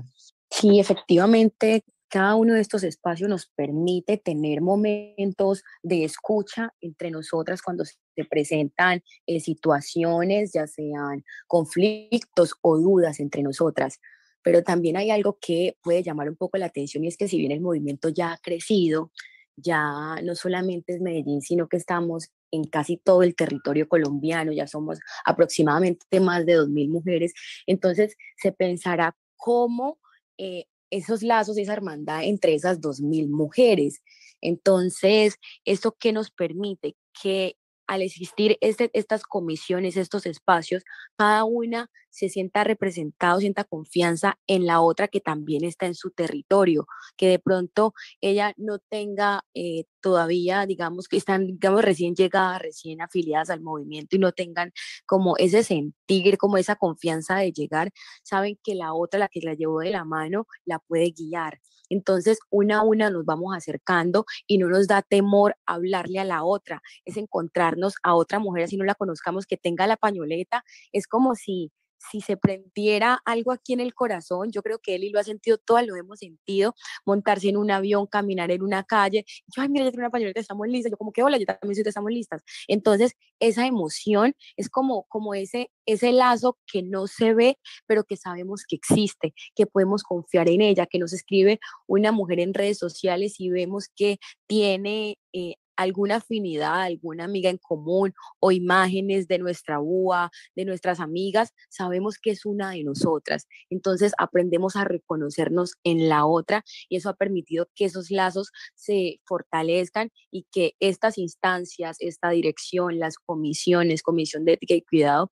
Sí, 0.50 0.78
efectivamente, 0.78 1.84
cada 2.08 2.34
uno 2.34 2.52
de 2.54 2.60
estos 2.60 2.84
espacios 2.84 3.30
nos 3.30 3.46
permite 3.46 4.18
tener 4.18 4.60
momentos 4.60 5.64
de 5.82 6.04
escucha 6.04 6.74
entre 6.82 7.10
nosotras 7.10 7.62
cuando 7.62 7.84
se 7.86 8.24
presentan 8.28 9.02
eh, 9.26 9.40
situaciones, 9.40 10.52
ya 10.52 10.66
sean 10.66 11.24
conflictos 11.46 12.54
o 12.60 12.76
dudas 12.76 13.18
entre 13.18 13.42
nosotras. 13.42 13.98
Pero 14.42 14.62
también 14.62 14.96
hay 14.96 15.10
algo 15.10 15.38
que 15.40 15.78
puede 15.82 16.02
llamar 16.02 16.28
un 16.28 16.36
poco 16.36 16.58
la 16.58 16.66
atención 16.66 17.02
y 17.02 17.08
es 17.08 17.16
que 17.16 17.28
si 17.28 17.38
bien 17.38 17.52
el 17.52 17.62
movimiento 17.62 18.10
ya 18.10 18.34
ha 18.34 18.38
crecido, 18.38 19.10
ya 19.56 20.16
no 20.22 20.34
solamente 20.34 20.94
es 20.94 21.00
Medellín, 21.00 21.40
sino 21.40 21.68
que 21.68 21.76
estamos 21.76 22.30
en 22.52 22.64
casi 22.64 22.96
todo 22.98 23.24
el 23.24 23.34
territorio 23.34 23.88
colombiano, 23.88 24.52
ya 24.52 24.68
somos 24.68 25.00
aproximadamente 25.24 26.20
más 26.20 26.46
de 26.46 26.58
2.000 26.58 26.88
mujeres, 26.88 27.32
entonces 27.66 28.16
se 28.36 28.52
pensará 28.52 29.16
cómo 29.36 29.98
eh, 30.38 30.66
esos 30.92 31.22
lazos, 31.22 31.56
esa 31.56 31.72
hermandad 31.72 32.22
entre 32.24 32.54
esas 32.54 32.80
dos 32.80 33.00
mil 33.00 33.28
mujeres. 33.28 34.02
Entonces, 34.40 35.36
¿esto 35.64 35.96
qué 35.98 36.12
nos 36.12 36.30
permite? 36.30 36.96
Que 37.20 37.56
al 37.92 38.00
existir 38.00 38.56
este, 38.62 38.90
estas 38.94 39.22
comisiones, 39.22 39.98
estos 39.98 40.24
espacios, 40.24 40.82
cada 41.18 41.44
una 41.44 41.90
se 42.08 42.30
sienta 42.30 42.64
representado, 42.64 43.40
sienta 43.40 43.64
confianza 43.64 44.38
en 44.46 44.64
la 44.64 44.80
otra 44.80 45.08
que 45.08 45.20
también 45.20 45.62
está 45.62 45.84
en 45.86 45.94
su 45.94 46.10
territorio, 46.10 46.86
que 47.18 47.28
de 47.28 47.38
pronto 47.38 47.92
ella 48.22 48.54
no 48.56 48.78
tenga 48.78 49.44
eh, 49.52 49.84
todavía, 50.00 50.64
digamos, 50.64 51.06
que 51.06 51.18
están, 51.18 51.46
digamos, 51.46 51.82
recién 51.82 52.14
llegadas, 52.14 52.62
recién 52.62 53.02
afiliadas 53.02 53.50
al 53.50 53.60
movimiento 53.60 54.16
y 54.16 54.18
no 54.18 54.32
tengan 54.32 54.72
como 55.04 55.36
ese 55.36 55.62
sentir, 55.62 56.38
como 56.38 56.56
esa 56.56 56.76
confianza 56.76 57.36
de 57.36 57.52
llegar, 57.52 57.90
saben 58.22 58.58
que 58.64 58.74
la 58.74 58.94
otra, 58.94 59.20
la 59.20 59.28
que 59.28 59.40
la 59.42 59.52
llevó 59.52 59.80
de 59.80 59.90
la 59.90 60.04
mano, 60.06 60.46
la 60.64 60.78
puede 60.78 61.10
guiar. 61.10 61.60
Entonces, 61.92 62.38
una 62.50 62.78
a 62.78 62.82
una 62.82 63.10
nos 63.10 63.24
vamos 63.24 63.54
acercando 63.56 64.24
y 64.46 64.58
no 64.58 64.68
nos 64.68 64.88
da 64.88 65.02
temor 65.02 65.56
hablarle 65.66 66.18
a 66.20 66.24
la 66.24 66.44
otra, 66.44 66.82
es 67.04 67.16
encontrarnos 67.16 67.94
a 68.02 68.14
otra 68.14 68.38
mujer, 68.38 68.68
si 68.68 68.76
no 68.76 68.84
la 68.84 68.94
conozcamos, 68.94 69.46
que 69.46 69.56
tenga 69.58 69.86
la 69.86 69.96
pañoleta, 69.96 70.64
es 70.92 71.06
como 71.06 71.34
si 71.34 71.70
si 72.10 72.20
se 72.20 72.36
prendiera 72.36 73.20
algo 73.24 73.52
aquí 73.52 73.72
en 73.72 73.80
el 73.80 73.94
corazón, 73.94 74.50
yo 74.50 74.62
creo 74.62 74.78
que 74.78 74.94
él 74.94 75.04
y 75.04 75.10
lo 75.10 75.20
ha 75.20 75.24
sentido, 75.24 75.58
todas 75.58 75.86
lo 75.86 75.96
hemos 75.96 76.18
sentido, 76.18 76.74
montarse 77.04 77.48
en 77.48 77.56
un 77.56 77.70
avión, 77.70 78.06
caminar 78.06 78.50
en 78.50 78.62
una 78.62 78.84
calle, 78.84 79.24
yo, 79.54 79.62
ay, 79.62 79.68
mira, 79.68 79.84
ya 79.84 79.90
tengo 79.90 80.02
una 80.02 80.10
pañoleta, 80.10 80.40
estamos 80.40 80.66
listas, 80.68 80.90
yo 80.90 80.96
como 80.96 81.12
que, 81.12 81.22
hola, 81.22 81.38
yo 81.38 81.46
también 81.46 81.74
soy 81.74 81.84
estamos 81.86 82.10
listas. 82.10 82.42
Entonces, 82.68 83.12
esa 83.40 83.66
emoción 83.66 84.34
es 84.56 84.68
como, 84.68 85.04
como 85.08 85.34
ese, 85.34 85.70
ese 85.86 86.12
lazo 86.12 86.58
que 86.66 86.82
no 86.82 87.06
se 87.06 87.34
ve, 87.34 87.58
pero 87.86 88.04
que 88.04 88.16
sabemos 88.16 88.64
que 88.66 88.76
existe, 88.76 89.34
que 89.54 89.66
podemos 89.66 90.02
confiar 90.02 90.48
en 90.48 90.60
ella, 90.60 90.86
que 90.86 90.98
nos 90.98 91.12
escribe 91.12 91.60
una 91.86 92.12
mujer 92.12 92.40
en 92.40 92.54
redes 92.54 92.78
sociales 92.78 93.38
y 93.38 93.50
vemos 93.50 93.88
que 93.94 94.18
tiene 94.46 95.18
eh, 95.32 95.56
alguna 95.76 96.16
afinidad, 96.16 96.82
alguna 96.82 97.24
amiga 97.24 97.50
en 97.50 97.58
común 97.58 98.12
o 98.40 98.52
imágenes 98.52 99.28
de 99.28 99.38
nuestra 99.38 99.80
UA, 99.80 100.30
de 100.54 100.64
nuestras 100.64 101.00
amigas, 101.00 101.52
sabemos 101.68 102.18
que 102.18 102.30
es 102.30 102.44
una 102.44 102.70
de 102.70 102.84
nosotras. 102.84 103.46
Entonces 103.70 104.12
aprendemos 104.18 104.76
a 104.76 104.84
reconocernos 104.84 105.74
en 105.84 106.08
la 106.08 106.26
otra 106.26 106.64
y 106.88 106.96
eso 106.96 107.08
ha 107.08 107.14
permitido 107.14 107.68
que 107.74 107.86
esos 107.86 108.10
lazos 108.10 108.50
se 108.74 109.20
fortalezcan 109.24 110.10
y 110.30 110.46
que 110.50 110.74
estas 110.80 111.18
instancias, 111.18 111.96
esta 112.00 112.30
dirección, 112.30 112.98
las 112.98 113.16
comisiones, 113.16 114.02
comisión 114.02 114.44
de 114.44 114.54
ética 114.54 114.74
y 114.74 114.82
cuidado, 114.82 115.30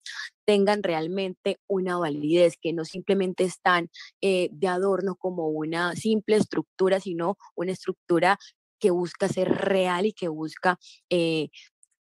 tengan 0.51 0.83
realmente 0.83 1.61
una 1.69 1.97
validez, 1.97 2.57
que 2.61 2.73
no 2.73 2.85
simplemente 2.85 3.45
están 3.45 3.89
eh, 4.21 4.49
de 4.51 4.67
adorno 4.67 5.15
como 5.15 5.47
una 5.49 5.95
simple 5.95 6.37
estructura, 6.37 6.99
sino 6.99 7.37
una 7.55 7.71
estructura 7.71 8.37
que 8.81 8.91
busca 8.91 9.29
ser 9.29 9.49
real 9.49 10.07
y 10.07 10.13
que 10.13 10.29
busca, 10.29 10.79
eh, 11.11 11.51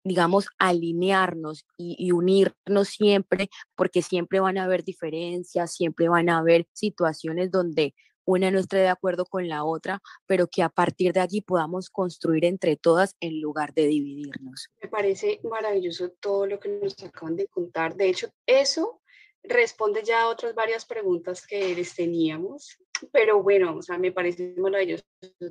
digamos, 0.05 0.49
alinearnos 0.59 1.65
y, 1.77 2.11
unirnos 2.11 2.89
siempre, 2.89 3.49
porque 3.77 4.03
siempre 4.03 4.41
van 4.41 4.59
a 4.59 4.65
haber 4.65 4.83
diferencias, 4.83 5.75
siempre 5.75 6.09
van 6.09 6.29
a 6.29 6.39
haber 6.39 6.67
situaciones 6.73 7.51
donde 7.51 7.95
una 8.25 8.51
no 8.51 8.61
esté 8.61 8.79
de 8.79 8.89
acuerdo 8.89 9.27
con 9.27 9.49
la 9.49 9.65
otra, 9.65 10.01
pero 10.27 10.47
que 10.47 10.63
a 10.63 10.69
partir 10.69 11.13
de 11.13 11.21
allí 11.21 11.41
podamos 11.41 11.91
construir 11.91 12.45
entre 12.45 12.77
todas 12.77 13.17
en 13.21 13.41
lugar 13.41 13.75
de 13.75 13.87
dividirnos. 13.87 14.69
Me 14.81 14.89
parece 14.89 15.41
maravilloso 15.43 16.11
todo 16.21 16.47
lo 16.47 16.61
que 16.61 16.69
nos 16.69 16.95
acaban 17.03 17.37
de 17.37 17.49
contar. 17.49 17.97
De 17.97 18.09
hecho, 18.09 18.29
eso 18.47 19.02
responde 19.45 20.03
ya 20.03 20.23
a 20.23 20.29
otras 20.29 20.55
varias 20.55 20.85
preguntas 20.85 21.47
que 21.47 21.75
les 21.75 21.95
teníamos, 21.95 22.79
pero 23.11 23.43
bueno, 23.43 23.77
o 23.77 23.83
sea, 23.83 23.99
me 23.99 24.13
parece 24.13 24.55
maravilloso 24.57 25.05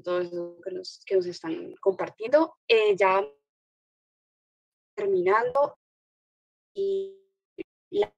todo 0.03 0.21
eso 0.21 0.57
que 0.63 0.71
nos, 0.71 1.03
que 1.05 1.15
nos 1.15 1.25
están 1.25 1.73
compartiendo. 1.81 2.55
Eh, 2.67 2.95
ya 2.95 3.25
terminando, 4.95 5.77
y 6.73 7.17
la 7.89 8.13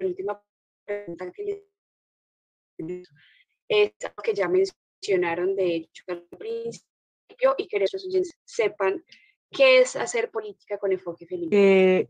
última 0.00 0.42
pregunta 0.84 1.30
que 1.32 1.44
les 1.44 3.08
es 3.68 3.92
lo 4.02 4.22
que 4.22 4.34
ya 4.34 4.48
mencionaron, 4.48 5.54
de 5.54 5.76
hecho, 5.76 6.04
al 6.08 6.26
principio, 6.38 7.54
y 7.56 7.68
que 7.68 7.78
nuestros 7.78 8.04
oyentes 8.06 8.36
sepan 8.44 9.04
qué 9.50 9.80
es 9.80 9.96
hacer 9.96 10.30
política 10.30 10.78
con 10.78 10.92
enfoque 10.92 11.26
femenino. 11.26 11.56
Eh, 11.56 12.08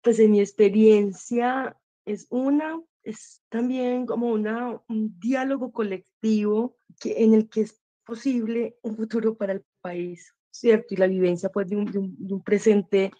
pues 0.00 0.18
en 0.18 0.32
mi 0.32 0.40
experiencia, 0.40 1.78
es 2.04 2.26
una, 2.30 2.80
es 3.02 3.42
también 3.48 4.06
como 4.06 4.28
una, 4.28 4.80
un 4.88 5.18
diálogo 5.18 5.72
colectivo 5.72 6.76
que, 7.00 7.22
en 7.22 7.34
el 7.34 7.48
que 7.48 7.62
es 7.62 7.80
posible 8.04 8.76
un 8.82 8.96
futuro 8.96 9.36
para 9.36 9.52
el 9.52 9.64
país, 9.80 10.34
¿cierto? 10.50 10.94
Y 10.94 10.96
la 10.96 11.06
vivencia 11.06 11.48
pues, 11.50 11.68
de, 11.68 11.76
un, 11.76 12.42
presente 12.44 13.10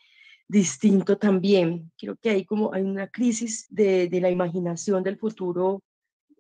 distinto 0.48 1.16
también. 1.18 1.90
Creo 1.96 2.16
que 2.16 2.30
hay 2.30 2.44
como 2.44 2.74
hay 2.74 2.82
una 2.82 3.08
crisis 3.08 3.66
de, 3.70 4.08
de 4.08 4.20
la 4.20 4.30
imaginación 4.30 5.02
del 5.02 5.18
futuro 5.18 5.82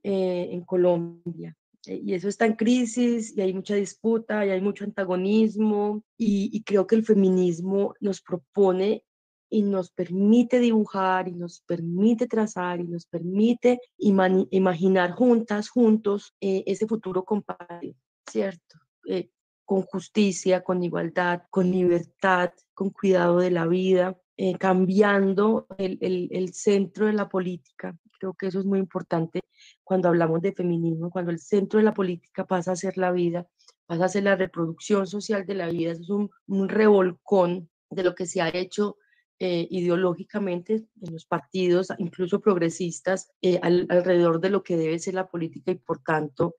eh, 0.02 0.48
en 0.50 0.62
Colombia. 0.64 1.56
Eh, 1.86 2.00
y 2.04 2.14
eso 2.14 2.28
está 2.28 2.46
en 2.46 2.54
crisis 2.54 3.36
y 3.36 3.40
hay 3.40 3.54
mucha 3.54 3.74
disputa 3.74 4.44
y 4.44 4.50
hay 4.50 4.60
mucho 4.60 4.84
antagonismo 4.84 6.04
y 6.16 6.62
creo 6.62 6.86
que 6.86 6.94
el 6.94 7.04
feminismo 7.04 7.94
nos 8.00 8.20
propone 8.20 9.04
y 9.52 9.60
nos 9.60 9.90
permite 9.90 10.58
dibujar 10.60 11.28
y 11.28 11.32
nos 11.32 11.60
permite 11.60 12.26
trazar 12.26 12.80
y 12.80 12.84
nos 12.84 13.04
permite 13.04 13.80
imaginar 13.98 15.12
juntas, 15.12 15.68
juntos, 15.68 16.34
eh, 16.40 16.64
ese 16.66 16.86
futuro 16.86 17.22
compartido, 17.22 17.94
¿cierto? 18.26 18.78
Eh, 19.06 19.28
con 19.66 19.82
justicia, 19.82 20.62
con 20.62 20.82
igualdad, 20.82 21.42
con 21.50 21.70
libertad, 21.70 22.50
con 22.72 22.88
cuidado 22.90 23.40
de 23.40 23.50
la 23.50 23.66
vida, 23.66 24.18
eh, 24.38 24.56
cambiando 24.56 25.66
el, 25.76 25.98
el, 26.00 26.28
el, 26.32 26.54
centro 26.54 27.04
de 27.04 27.12
la 27.12 27.28
política. 27.28 27.94
Creo 28.18 28.32
que 28.32 28.46
eso 28.46 28.60
es 28.60 28.64
muy 28.64 28.78
importante 28.78 29.42
cuando 29.84 30.08
hablamos 30.08 30.40
de 30.40 30.54
feminismo, 30.54 31.10
cuando 31.10 31.30
el 31.30 31.38
centro 31.38 31.78
de 31.78 31.84
la 31.84 31.92
política 31.92 32.46
pasa 32.46 32.72
a 32.72 32.76
ser 32.76 32.96
la 32.96 33.12
vida, 33.12 33.46
pasa 33.84 34.06
a 34.06 34.08
ser 34.08 34.22
la 34.22 34.34
reproducción 34.34 35.06
social 35.06 35.44
de 35.44 35.54
la 35.54 35.68
vida. 35.68 35.92
Eso 35.92 36.02
es 36.02 36.10
un, 36.10 36.30
un 36.46 36.70
revolcón 36.70 37.68
de 37.90 38.02
lo 38.02 38.14
que 38.14 38.24
se 38.24 38.40
ha 38.40 38.48
hecho 38.48 38.96
eh, 39.44 39.66
ideológicamente 39.72 40.86
en 41.00 41.12
los 41.12 41.26
partidos, 41.26 41.88
incluso 41.98 42.40
progresistas, 42.40 43.32
eh, 43.42 43.58
alrededor 43.60 44.40
de 44.40 44.50
lo 44.50 44.62
que 44.62 44.76
debe 44.76 45.00
ser 45.00 45.14
la 45.14 45.26
política 45.28 45.72
y 45.72 45.74
por 45.74 46.00
tanto 46.00 46.54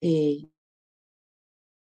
eh, 0.00 0.48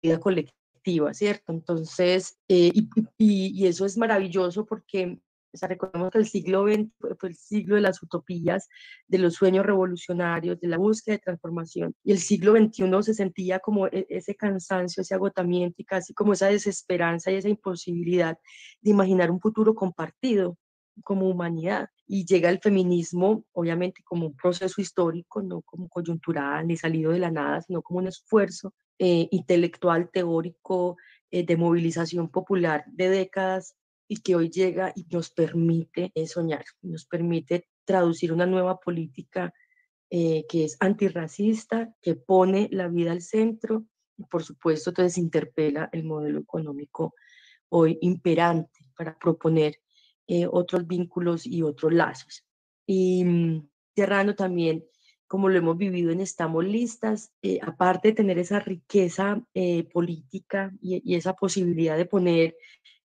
vida 0.00 0.20
colectiva, 0.20 1.12
¿cierto? 1.14 1.50
Entonces, 1.50 2.38
y, 2.46 2.88
y, 3.18 3.66
eso 3.66 3.84
es 3.84 3.98
maravilloso 3.98 4.66
porque 4.66 5.18
o 5.52 5.56
sea, 5.56 5.68
recordemos 5.68 6.10
que 6.10 6.18
el 6.18 6.26
siglo 6.26 6.64
XX 6.64 6.90
fue 7.18 7.28
el 7.30 7.34
siglo 7.34 7.74
de 7.74 7.80
las 7.80 8.02
utopías, 8.02 8.68
de 9.08 9.18
los 9.18 9.34
sueños 9.34 9.66
revolucionarios, 9.66 10.60
de 10.60 10.68
la 10.68 10.78
búsqueda 10.78 11.16
de 11.16 11.22
transformación. 11.22 11.94
Y 12.04 12.12
el 12.12 12.18
siglo 12.18 12.52
XXI 12.56 13.02
se 13.02 13.14
sentía 13.14 13.58
como 13.58 13.86
e, 13.88 14.06
ese 14.08 14.34
cansancio, 14.36 15.02
ese 15.02 15.14
agotamiento 15.14 15.76
y 15.78 15.84
casi 15.84 16.14
como 16.14 16.32
esa 16.32 16.46
desesperanza 16.46 17.30
y 17.30 17.36
esa 17.36 17.48
imposibilidad 17.48 18.38
de 18.80 18.90
imaginar 18.90 19.30
un 19.30 19.40
futuro 19.40 19.74
compartido 19.74 20.56
como 21.02 21.28
humanidad. 21.28 21.88
Y 22.06 22.24
llega 22.24 22.50
el 22.50 22.60
feminismo, 22.60 23.44
obviamente, 23.52 24.02
como 24.04 24.26
un 24.26 24.36
proceso 24.36 24.80
histórico, 24.80 25.42
no 25.42 25.62
como 25.62 25.88
coyuntural 25.88 26.66
ni 26.66 26.76
salido 26.76 27.12
de 27.12 27.18
la 27.18 27.30
nada, 27.30 27.60
sino 27.62 27.82
como 27.82 28.00
un 28.00 28.08
esfuerzo 28.08 28.74
eh, 28.98 29.28
intelectual, 29.30 30.10
teórico, 30.10 30.96
eh, 31.30 31.44
de 31.44 31.56
movilización 31.56 32.28
popular 32.28 32.84
de 32.88 33.08
décadas 33.08 33.76
y 34.12 34.22
que 34.22 34.34
hoy 34.34 34.50
llega 34.50 34.92
y 34.96 35.06
nos 35.08 35.30
permite 35.30 36.10
eh, 36.16 36.26
soñar, 36.26 36.64
nos 36.82 37.06
permite 37.06 37.68
traducir 37.84 38.32
una 38.32 38.44
nueva 38.44 38.80
política 38.80 39.54
eh, 40.10 40.46
que 40.48 40.64
es 40.64 40.76
antirracista, 40.80 41.94
que 42.02 42.16
pone 42.16 42.68
la 42.72 42.88
vida 42.88 43.12
al 43.12 43.22
centro 43.22 43.86
y 44.18 44.24
por 44.24 44.42
supuesto 44.42 44.90
entonces 44.90 45.16
interpela 45.16 45.88
el 45.92 46.02
modelo 46.02 46.40
económico 46.40 47.14
hoy 47.68 47.98
imperante 48.00 48.84
para 48.96 49.16
proponer 49.16 49.76
eh, 50.26 50.48
otros 50.50 50.88
vínculos 50.88 51.46
y 51.46 51.62
otros 51.62 51.92
lazos. 51.92 52.44
Y 52.86 53.24
mm, 53.24 53.68
cerrando 53.94 54.34
también, 54.34 54.84
como 55.28 55.48
lo 55.48 55.56
hemos 55.56 55.78
vivido 55.78 56.10
en 56.10 56.20
Estamos 56.20 56.64
Listas, 56.64 57.32
aparte 57.62 58.08
de 58.08 58.14
tener 58.14 58.40
esa 58.40 58.58
riqueza 58.58 59.40
política 59.92 60.72
y, 60.82 61.14
esa 61.14 61.34
posibilidad 61.34 61.96
de 61.96 62.06
poner 62.06 62.56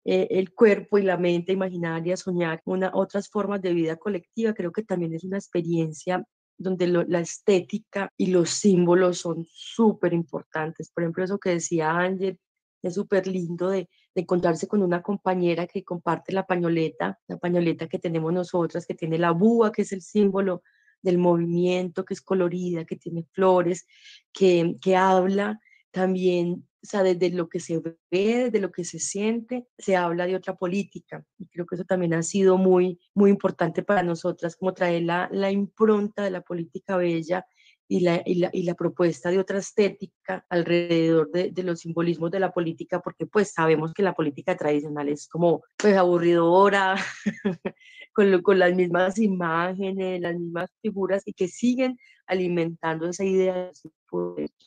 eh, 0.04 0.28
el 0.30 0.52
cuerpo 0.52 0.98
y 0.98 1.02
la 1.02 1.16
mente 1.16 1.52
imaginaria, 1.52 2.16
soñar 2.16 2.60
una, 2.64 2.90
otras 2.94 3.28
formas 3.28 3.62
de 3.62 3.74
vida 3.74 3.96
colectiva, 3.96 4.54
creo 4.54 4.72
que 4.72 4.82
también 4.82 5.14
es 5.14 5.24
una 5.24 5.38
experiencia 5.38 6.24
donde 6.58 6.86
la 6.86 7.20
estética 7.20 8.12
y 8.16 8.26
los 8.26 8.50
símbolos 8.50 9.18
son 9.18 9.46
súper 9.48 10.12
importantes. 10.12 10.90
Por 10.90 11.02
ejemplo, 11.02 11.24
eso 11.24 11.38
que 11.38 11.50
decía 11.50 11.90
Ángel, 11.90 12.38
es 12.82 12.94
súper 12.94 13.26
lindo 13.26 13.68
de, 13.70 13.88
encontrarse 14.14 14.68
con 14.68 14.82
una 14.82 15.00
compañera 15.00 15.66
que 15.66 15.84
comparte 15.84 16.32
la 16.32 16.46
pañoleta, 16.46 17.18
la 17.28 17.38
pañoleta 17.38 17.88
que 17.88 17.98
tenemos 17.98 18.30
nosotras, 18.30 18.84
que 18.84 18.94
tiene 18.94 19.16
la 19.16 19.30
búa, 19.30 19.72
que 19.72 19.82
es 19.82 19.92
el 19.92 20.02
símbolo 20.02 20.62
del 21.00 21.16
movimiento, 21.16 22.04
que 22.04 22.12
es 22.12 22.20
colorida, 22.20 22.84
que 22.84 22.96
tiene 22.96 23.24
flores, 23.32 23.86
que, 24.30 24.76
que 24.82 24.96
habla 24.96 25.58
también 25.90 26.68
o 26.82 26.86
sea, 26.86 27.02
desde 27.04 27.30
lo 27.30 27.48
que 27.48 27.60
se 27.60 27.78
ve, 27.78 27.94
desde 28.10 28.60
lo 28.60 28.72
que 28.72 28.84
se 28.84 28.98
siente, 28.98 29.68
se 29.78 29.96
habla 29.96 30.26
de 30.26 30.34
otra 30.34 30.56
política. 30.56 31.24
Y 31.38 31.46
creo 31.46 31.64
que 31.64 31.76
eso 31.76 31.84
también 31.84 32.12
ha 32.14 32.22
sido 32.24 32.58
muy, 32.58 32.98
muy 33.14 33.30
importante 33.30 33.82
para 33.84 34.02
nosotras, 34.02 34.56
como 34.56 34.74
traer 34.74 35.04
la, 35.04 35.28
la 35.30 35.52
impronta 35.52 36.24
de 36.24 36.30
la 36.30 36.40
política 36.40 36.96
bella 36.96 37.46
y 37.86 38.00
la, 38.00 38.22
y 38.24 38.36
la, 38.36 38.50
y 38.52 38.64
la, 38.64 38.74
propuesta 38.74 39.30
de 39.30 39.38
otra 39.38 39.58
estética 39.58 40.44
alrededor 40.48 41.30
de, 41.30 41.50
de, 41.52 41.62
los 41.62 41.80
simbolismos 41.80 42.30
de 42.30 42.40
la 42.40 42.52
política, 42.52 43.00
porque 43.00 43.26
pues 43.26 43.52
sabemos 43.52 43.92
que 43.92 44.02
la 44.02 44.14
política 44.14 44.56
tradicional 44.56 45.08
es 45.08 45.28
como 45.28 45.62
pues 45.76 45.96
aburridora, 45.96 46.96
con, 48.12 48.42
con 48.42 48.58
las 48.58 48.74
mismas 48.74 49.18
imágenes, 49.18 50.20
las 50.20 50.34
mismas 50.34 50.70
figuras 50.80 51.22
y 51.26 51.32
que 51.32 51.48
siguen 51.48 51.98
alimentando 52.26 53.08
esa 53.08 53.24
idea. 53.24 53.70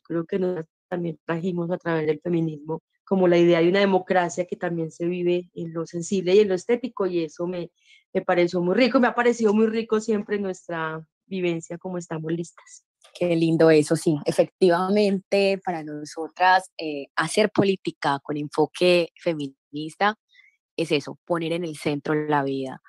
Creo 0.08 0.25
que 0.25 0.39
nos 0.39 0.65
también 0.95 1.19
trajimos 1.25 1.69
a 1.71 1.77
través 1.77 2.08
del 2.08 2.21
feminismo, 2.21 2.81
como 3.03 3.27
la 3.27 3.38
idea 3.38 3.60
de 3.60 3.67
una 3.69 3.81
democracia 3.81 4.45
que 4.45 4.55
también 4.55 4.91
se 4.91 5.05
vive 5.05 5.49
en 5.53 5.73
lo 5.73 5.86
sensible 5.86 6.34
y 6.34 6.39
en 6.39 6.47
lo 6.47 6.55
estético, 6.55 7.05
y 7.05 7.23
eso 7.25 7.47
me, 7.47 7.69
me 8.13 8.21
pareció 8.21 8.62
muy 8.62 8.75
rico, 8.75 8.99
me 8.99 9.08
ha 9.08 9.13
parecido 9.13 9.53
muy 9.53 9.67
rico 9.67 9.99
siempre 9.99 10.39
nuestra 10.39 11.05
vivencia 11.25 11.77
como 11.77 11.97
estamos 11.97 12.31
listas. 12.31 12.86
Qué 13.13 13.36
lindo 13.36 13.69
eso, 13.69 13.95
sí. 13.95 14.17
Efectivamente, 14.25 15.60
para 15.63 15.84
nosotras, 15.84 16.71
eh, 16.77 17.08
hacer 17.15 17.49
política 17.49 18.19
con 18.23 18.38
enfoque 18.38 19.10
feminista 19.21 20.17
es 20.77 20.91
eso, 20.91 21.19
poner 21.25 21.51
en 21.53 21.65
el 21.65 21.75
centro 21.77 22.15
la 22.15 22.43
vida, 22.43 22.81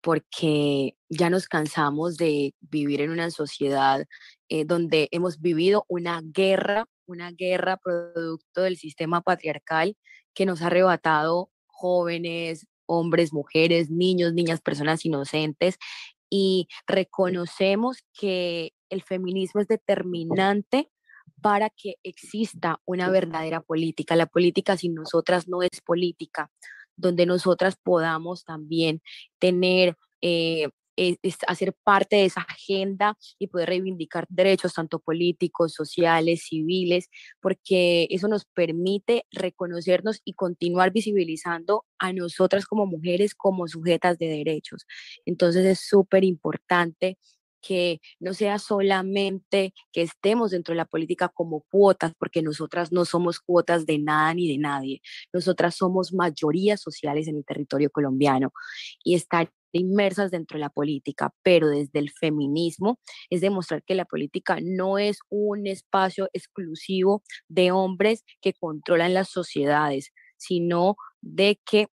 porque 0.00 0.96
ya 1.08 1.30
nos 1.30 1.46
cansamos 1.46 2.16
de 2.16 2.54
vivir 2.60 3.00
en 3.02 3.10
una 3.10 3.30
sociedad 3.30 4.06
eh, 4.48 4.64
donde 4.64 5.08
hemos 5.12 5.40
vivido 5.40 5.84
una 5.88 6.20
guerra 6.22 6.86
una 7.10 7.32
guerra 7.32 7.76
producto 7.76 8.62
del 8.62 8.76
sistema 8.76 9.20
patriarcal 9.20 9.96
que 10.34 10.46
nos 10.46 10.62
ha 10.62 10.66
arrebatado 10.66 11.50
jóvenes, 11.66 12.66
hombres, 12.86 13.32
mujeres, 13.32 13.90
niños, 13.90 14.32
niñas, 14.32 14.60
personas 14.60 15.04
inocentes 15.04 15.78
y 16.28 16.68
reconocemos 16.86 17.98
que 18.18 18.72
el 18.88 19.02
feminismo 19.02 19.60
es 19.60 19.68
determinante 19.68 20.90
para 21.40 21.70
que 21.70 21.96
exista 22.02 22.80
una 22.84 23.08
verdadera 23.08 23.60
política. 23.60 24.16
La 24.16 24.26
política 24.26 24.76
sin 24.76 24.94
nosotras 24.94 25.48
no 25.48 25.62
es 25.62 25.80
política, 25.84 26.50
donde 26.96 27.26
nosotras 27.26 27.76
podamos 27.82 28.44
también 28.44 29.00
tener 29.38 29.96
eh, 30.20 30.68
es, 31.00 31.38
hacer 31.46 31.74
parte 31.82 32.16
de 32.16 32.24
esa 32.26 32.42
agenda 32.42 33.16
y 33.38 33.46
poder 33.46 33.70
reivindicar 33.70 34.26
derechos 34.28 34.74
tanto 34.74 34.98
políticos, 34.98 35.72
sociales, 35.72 36.44
civiles, 36.48 37.08
porque 37.40 38.06
eso 38.10 38.28
nos 38.28 38.44
permite 38.44 39.24
reconocernos 39.30 40.20
y 40.24 40.34
continuar 40.34 40.92
visibilizando 40.92 41.86
a 41.98 42.12
nosotras 42.12 42.66
como 42.66 42.86
mujeres 42.86 43.34
como 43.34 43.66
sujetas 43.66 44.18
de 44.18 44.28
derechos. 44.28 44.86
Entonces 45.24 45.64
es 45.64 45.80
súper 45.80 46.24
importante 46.24 47.18
que 47.62 48.00
no 48.18 48.32
sea 48.34 48.58
solamente 48.58 49.74
que 49.92 50.02
estemos 50.02 50.50
dentro 50.50 50.72
de 50.72 50.78
la 50.78 50.86
política 50.86 51.28
como 51.28 51.60
cuotas, 51.70 52.12
porque 52.18 52.42
nosotras 52.42 52.90
no 52.90 53.04
somos 53.04 53.38
cuotas 53.38 53.86
de 53.86 53.98
nada 53.98 54.32
ni 54.34 54.48
de 54.48 54.58
nadie. 54.58 55.02
Nosotras 55.32 55.74
somos 55.76 56.12
mayorías 56.14 56.80
sociales 56.80 57.28
en 57.28 57.36
el 57.36 57.44
territorio 57.44 57.90
colombiano 57.90 58.52
y 59.04 59.14
estar 59.14 59.50
inmersas 59.78 60.30
dentro 60.30 60.56
de 60.56 60.60
la 60.62 60.70
política, 60.70 61.32
pero 61.42 61.68
desde 61.68 61.98
el 61.98 62.10
feminismo 62.10 62.98
es 63.30 63.40
demostrar 63.40 63.82
que 63.84 63.94
la 63.94 64.04
política 64.04 64.58
no 64.62 64.98
es 64.98 65.18
un 65.28 65.66
espacio 65.66 66.28
exclusivo 66.32 67.22
de 67.48 67.72
hombres 67.72 68.24
que 68.40 68.54
controlan 68.54 69.14
las 69.14 69.28
sociedades, 69.30 70.12
sino 70.36 70.96
de 71.20 71.60
que 71.64 71.88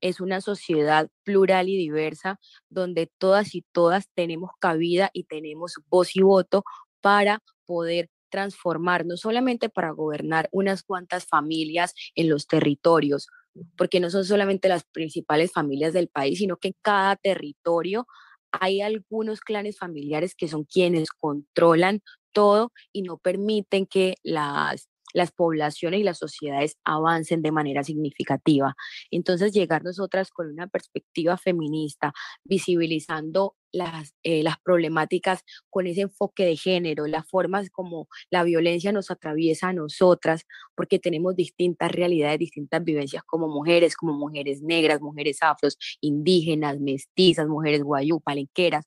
es 0.00 0.20
una 0.20 0.40
sociedad 0.40 1.10
plural 1.24 1.68
y 1.68 1.76
diversa 1.76 2.38
donde 2.68 3.10
todas 3.18 3.54
y 3.54 3.62
todas 3.72 4.08
tenemos 4.14 4.50
cabida 4.60 5.10
y 5.12 5.24
tenemos 5.24 5.74
voz 5.88 6.14
y 6.16 6.22
voto 6.22 6.64
para 7.00 7.42
poder 7.66 8.08
transformar, 8.30 9.06
no 9.06 9.16
solamente 9.16 9.68
para 9.68 9.90
gobernar 9.90 10.48
unas 10.52 10.82
cuantas 10.82 11.26
familias 11.26 11.94
en 12.14 12.28
los 12.28 12.46
territorios, 12.46 13.28
porque 13.76 14.00
no 14.00 14.10
son 14.10 14.24
solamente 14.24 14.68
las 14.68 14.84
principales 14.84 15.52
familias 15.52 15.92
del 15.92 16.08
país, 16.08 16.38
sino 16.38 16.56
que 16.56 16.68
en 16.68 16.74
cada 16.82 17.16
territorio 17.16 18.06
hay 18.52 18.80
algunos 18.80 19.40
clanes 19.40 19.78
familiares 19.78 20.34
que 20.34 20.48
son 20.48 20.64
quienes 20.64 21.10
controlan 21.10 22.00
todo 22.32 22.72
y 22.92 23.02
no 23.02 23.18
permiten 23.18 23.86
que 23.86 24.16
las 24.22 24.88
las 25.18 25.32
poblaciones 25.32 26.00
y 26.00 26.04
las 26.04 26.18
sociedades 26.18 26.78
avancen 26.84 27.42
de 27.42 27.52
manera 27.52 27.84
significativa. 27.84 28.74
Entonces, 29.10 29.52
llegar 29.52 29.84
nosotras 29.84 30.30
con 30.30 30.48
una 30.48 30.68
perspectiva 30.68 31.36
feminista, 31.36 32.12
visibilizando 32.44 33.56
las, 33.72 34.14
eh, 34.22 34.42
las 34.42 34.56
problemáticas 34.60 35.42
con 35.68 35.86
ese 35.86 36.02
enfoque 36.02 36.46
de 36.46 36.56
género, 36.56 37.06
las 37.06 37.28
formas 37.28 37.68
como 37.70 38.08
la 38.30 38.42
violencia 38.44 38.92
nos 38.92 39.10
atraviesa 39.10 39.68
a 39.68 39.72
nosotras, 39.74 40.44
porque 40.74 40.98
tenemos 40.98 41.36
distintas 41.36 41.92
realidades, 41.92 42.38
distintas 42.38 42.82
vivencias 42.82 43.22
como 43.24 43.48
mujeres, 43.48 43.96
como 43.96 44.14
mujeres 44.14 44.62
negras, 44.62 45.00
mujeres 45.00 45.38
afros, 45.42 45.76
indígenas, 46.00 46.80
mestizas, 46.80 47.46
mujeres 47.46 47.82
guayú, 47.82 48.20
palenqueras. 48.20 48.86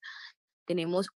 Tenemos 0.66 1.10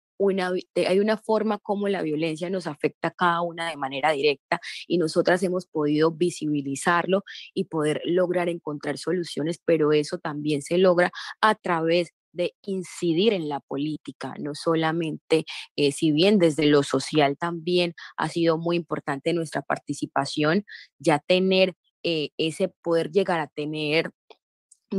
hay 0.76 1.00
una 1.00 1.18
forma 1.18 1.60
como 1.60 1.88
la 1.88 2.02
violencia 2.02 2.50
nos 2.50 2.68
afecta 2.68 3.10
a 3.10 3.12
cada 3.12 3.42
una 3.42 3.70
de 3.70 3.78
manera 3.78 4.12
directa 4.12 4.60
y 4.88 4.98
nosotras 4.98 5.44
hemos 5.44 5.66
podido 5.66 6.12
visibilizarlo 6.12 7.24
y 7.54 7.66
poder 7.66 8.02
lograr 8.06 8.50
encontrar 8.50 8.98
soluciones, 8.98 9.60
pero 9.64 9.92
eso 9.94 10.18
también 10.18 10.62
se 10.62 10.78
logra 10.78 11.12
a 11.42 11.56
través 11.56 12.12
de 12.34 12.56
incidir 12.64 13.34
en 13.34 13.48
la 13.48 13.60
política, 13.60 14.34
no 14.40 14.56
solamente, 14.56 15.46
eh, 15.76 15.92
si 15.92 16.12
bien 16.12 16.40
desde 16.40 16.66
lo 16.66 16.84
social 16.84 17.38
también 17.38 17.94
ha 18.18 18.28
sido 18.28 18.58
muy 18.58 18.76
importante 18.76 19.34
nuestra 19.34 19.62
participación, 19.62 20.66
ya 21.00 21.20
tener 21.20 21.76
eh, 22.04 22.30
ese 22.38 22.70
poder 22.70 23.12
llegar 23.12 23.40
a 23.40 23.48
tener, 23.48 24.12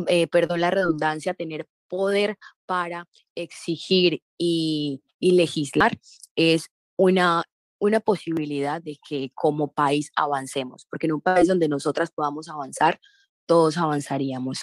eh, 0.09 0.27
perdón 0.29 0.61
la 0.61 0.71
redundancia, 0.71 1.35
tener 1.35 1.67
poder 1.95 2.37
para 2.67 3.07
exigir 3.37 4.21
y, 4.37 5.01
legislar 5.21 5.93
es 6.37 6.69
una, 6.97 7.45
posibilidad 8.05 8.83
de 8.83 8.99
que 9.09 9.31
como 9.35 9.73
país 9.73 10.11
avancemos, 10.17 10.87
porque 10.91 11.07
en 11.07 11.13
un 11.13 11.21
país 11.21 11.47
donde 11.47 11.69
nosotras 11.69 12.11
podamos 12.11 12.49
avanzar, 12.49 12.99
todos 13.47 13.77
avanzaríamos. 13.77 14.63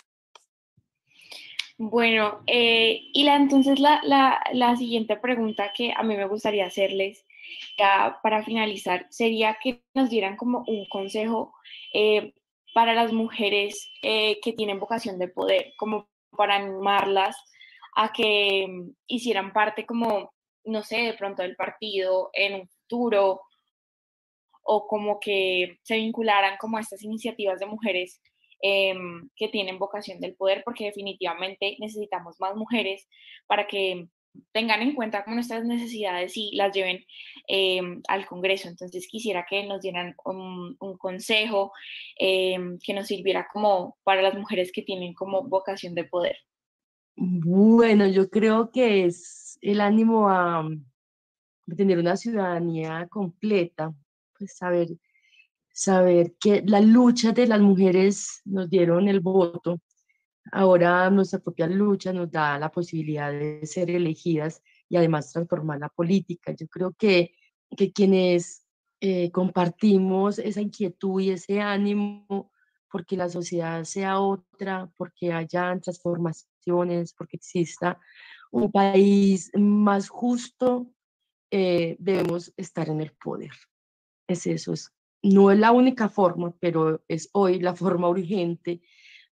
Bueno, 1.78 2.42
eh, 2.48 3.00
y 3.14 3.24
la, 3.24 3.36
entonces 3.36 3.80
la, 3.80 4.76
siguiente 4.78 5.16
pregunta 5.18 5.72
que 5.76 5.94
a 5.96 6.04
mí 6.04 6.18
me 6.18 6.28
gustaría 6.28 6.66
hacerles 6.66 7.26
ya 7.78 8.20
para 8.24 8.44
finalizar 8.44 9.08
sería 9.10 9.58
que 9.62 9.84
nos 9.94 10.10
dieran 10.10 10.36
como 10.36 10.64
un 10.68 10.86
consejo 10.90 11.54
eh, 11.94 12.34
para 12.74 12.94
las 12.94 13.14
mujeres 13.14 13.90
eh, 14.02 14.40
que 14.42 14.54
tienen 14.54 14.80
vocación 14.80 15.20
de 15.20 15.28
poder, 15.28 15.74
como 15.78 16.08
para 16.36 16.56
animarlas 16.56 17.36
a 17.96 18.12
que 18.12 18.68
hicieran 19.08 19.54
parte 19.54 19.86
como, 19.86 20.34
no 20.64 20.84
sé, 20.84 20.98
de 20.98 21.14
pronto 21.14 21.44
del 21.44 21.56
partido 21.56 22.30
en 22.34 22.62
un 22.62 22.68
futuro 22.68 23.42
o 24.64 24.88
como 24.88 25.20
que 25.20 25.78
se 25.84 25.96
vincularan 25.96 26.58
como 26.58 26.78
a 26.78 26.82
estas 26.82 27.04
iniciativas 27.04 27.60
de 27.60 27.66
mujeres 27.66 28.22
em, 28.62 29.30
que 29.36 29.48
tienen 29.48 29.80
vocación 29.80 30.20
del 30.20 30.36
poder, 30.36 30.64
porque 30.64 30.86
definitivamente 30.86 31.76
necesitamos 31.80 32.40
más 32.40 32.56
mujeres 32.56 33.08
para 33.48 33.68
que 33.68 34.08
tengan 34.52 34.82
en 34.82 34.94
cuenta 34.96 35.24
nuestras 35.28 35.66
necesidades 35.66 36.34
y 36.36 36.56
las 36.56 36.74
lleven 36.74 37.06
em, 37.48 38.02
al 38.08 38.26
Congreso. 38.26 38.68
Entonces 38.68 39.08
quisiera 39.08 39.46
que 39.50 39.66
nos 39.66 39.82
dieran 39.82 40.16
un, 40.26 40.78
consejo 40.98 41.72
em, 42.18 42.78
que 42.80 42.94
nos 42.94 43.08
sirviera 43.08 43.48
como 43.52 43.98
para 44.04 44.22
las 44.22 44.36
mujeres 44.36 44.72
que 44.72 44.82
tienen 44.82 45.14
como 45.14 45.44
vocación 45.44 45.96
de 45.96 46.04
poder. 46.06 46.38
Bueno, 47.16 48.08
yo 48.08 48.30
creo 48.30 48.72
que 48.72 49.06
es 49.06 49.58
el 49.62 49.82
ánimo 49.82 50.30
a, 50.30 50.68
tener 51.78 52.00
una 52.00 52.18
ciudadanía 52.18 53.08
completa, 53.10 53.94
pues 54.38 54.58
saber, 54.58 54.90
saber 55.72 56.34
que 56.40 56.64
la 56.66 56.82
lucha 56.82 57.32
de 57.32 57.48
las 57.48 57.62
mujeres 57.62 58.42
nos 58.44 58.70
dieron 58.70 59.08
el 59.08 59.22
voto, 59.22 59.80
ahora 60.52 61.10
nuestra 61.10 61.40
propia 61.40 61.68
lucha 61.68 62.14
nos 62.14 62.32
da 62.32 62.58
la 62.60 62.72
posibilidad 62.72 63.32
de 63.32 63.66
ser 63.66 63.90
elegidas 63.90 64.62
y 64.90 64.98
además 64.98 65.32
transformar 65.32 65.80
la 65.80 65.90
política. 65.90 66.54
Yo 66.54 66.68
creo 66.68 66.94
que, 66.94 67.34
que 67.76 67.92
quienes 67.92 68.66
eh, 69.00 69.32
compartimos 69.32 70.40
esa 70.40 70.62
inquietud 70.62 71.22
y 71.22 71.32
ese 71.32 71.62
ánimo 71.62 72.52
porque 72.92 73.16
la 73.16 73.30
sociedad 73.30 73.84
sea 73.86 74.20
otra, 74.20 74.92
porque 74.98 75.32
haya 75.32 75.80
transformaciones, 75.80 77.14
porque 77.14 77.38
exista 77.38 78.00
un 78.52 78.70
país 78.72 79.50
más 79.56 80.10
justo, 80.10 80.92
eh, 81.50 81.96
debemos 82.00 82.54
estar 82.58 82.90
en 82.90 83.02
el 83.02 83.14
poder. 83.14 83.52
Es 84.28 84.46
eso, 84.46 84.74
es, 84.74 84.94
no 85.24 85.52
es 85.52 85.60
la 85.60 85.72
única 85.72 86.10
forma, 86.10 86.54
pero 86.60 87.02
es 87.08 87.30
hoy 87.32 87.60
la 87.60 87.76
forma 87.76 88.10
urgente 88.10 88.82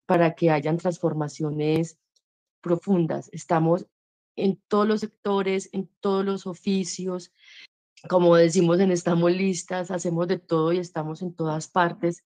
para 0.09 0.35
que 0.35 0.51
hayan 0.51 0.79
transformaciones 0.79 1.99
profundas. 2.63 3.29
Estamos 3.31 3.87
en 4.37 4.59
todos 4.67 4.89
los 4.89 5.01
sectores, 5.01 5.69
en 5.73 5.91
todos 6.01 6.25
los 6.25 6.47
oficios. 6.47 7.31
Como 8.09 8.35
decimos 8.35 8.81
en 8.81 8.91
Estamos 8.91 9.33
Listas, 9.33 9.91
hacemos 9.91 10.27
de 10.27 10.39
todo 10.39 10.73
y 10.73 10.79
estamos 10.79 11.21
en 11.21 11.35
todas 11.35 11.69
partes 11.69 12.25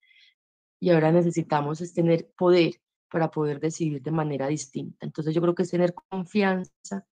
y 0.79 0.91
ahora 0.91 1.11
necesitamos 1.11 1.81
es 1.81 1.93
tener 1.93 2.31
poder 2.39 2.81
para 3.11 3.33
poder 3.33 3.59
decidir 3.59 4.01
de 4.01 4.13
manera 4.13 4.47
distinta. 4.47 5.05
Entonces 5.05 5.35
yo 5.35 5.43
creo 5.43 5.57
que 5.57 5.65
es 5.65 5.71
tener 5.71 5.93
confianza 5.93 7.05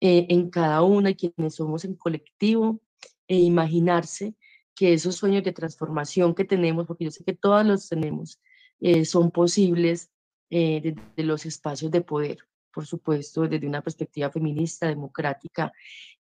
eh, 0.00 0.26
en 0.30 0.50
cada 0.50 0.82
una 0.82 1.10
y 1.10 1.14
quienes 1.14 1.54
somos 1.54 1.84
en 1.84 1.94
colectivo 1.94 2.80
e 3.28 3.36
imaginarse 3.36 4.34
que 4.74 4.94
esos 4.94 5.14
sueños 5.14 5.44
de 5.44 5.52
transformación 5.52 6.34
que 6.34 6.44
tenemos, 6.44 6.88
porque 6.88 7.04
yo 7.04 7.12
sé 7.12 7.22
que 7.22 7.34
todos 7.34 7.64
los 7.64 7.88
tenemos, 7.88 8.40
eh, 8.80 9.04
son 9.04 9.30
posibles 9.30 10.10
eh, 10.50 10.80
desde 10.82 11.22
los 11.24 11.46
espacios 11.46 11.90
de 11.90 12.02
poder, 12.02 12.38
por 12.72 12.86
supuesto, 12.86 13.48
desde 13.48 13.66
una 13.66 13.82
perspectiva 13.82 14.30
feminista, 14.30 14.86
democrática 14.86 15.72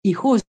y 0.01 0.13
justa. 0.13 0.47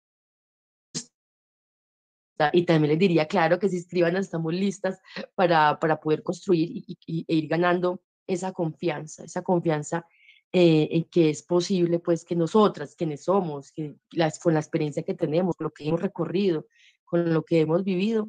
Y 2.53 2.65
también 2.65 2.91
les 2.91 2.99
diría, 2.99 3.27
claro, 3.27 3.59
que 3.59 3.69
se 3.69 3.77
inscriban, 3.77 4.17
estamos 4.17 4.53
listas 4.53 5.01
para, 5.35 5.79
para 5.81 5.99
poder 5.99 6.23
construir 6.23 6.85
y, 6.87 7.25
e 7.27 7.35
ir 7.35 7.49
ganando 7.49 8.03
esa 8.27 8.53
confianza, 8.53 9.25
esa 9.25 9.43
confianza 9.43 10.07
eh, 10.53 10.89
en 10.91 11.05
que 11.05 11.31
es 11.31 11.43
posible, 11.43 11.99
pues, 11.99 12.25
que 12.25 12.37
nosotras, 12.37 12.95
quienes 12.95 13.25
somos, 13.25 13.73
que 13.73 13.97
las, 14.13 14.39
con 14.39 14.55
la 14.55 14.61
experiencia 14.61 15.03
que 15.03 15.15
tenemos, 15.15 15.55
lo 15.59 15.71
que 15.71 15.89
hemos 15.89 16.01
recorrido, 16.01 16.67
con 17.05 17.33
lo 17.33 17.45
que 17.45 17.61
hemos 17.61 17.85
vivido, 17.85 18.29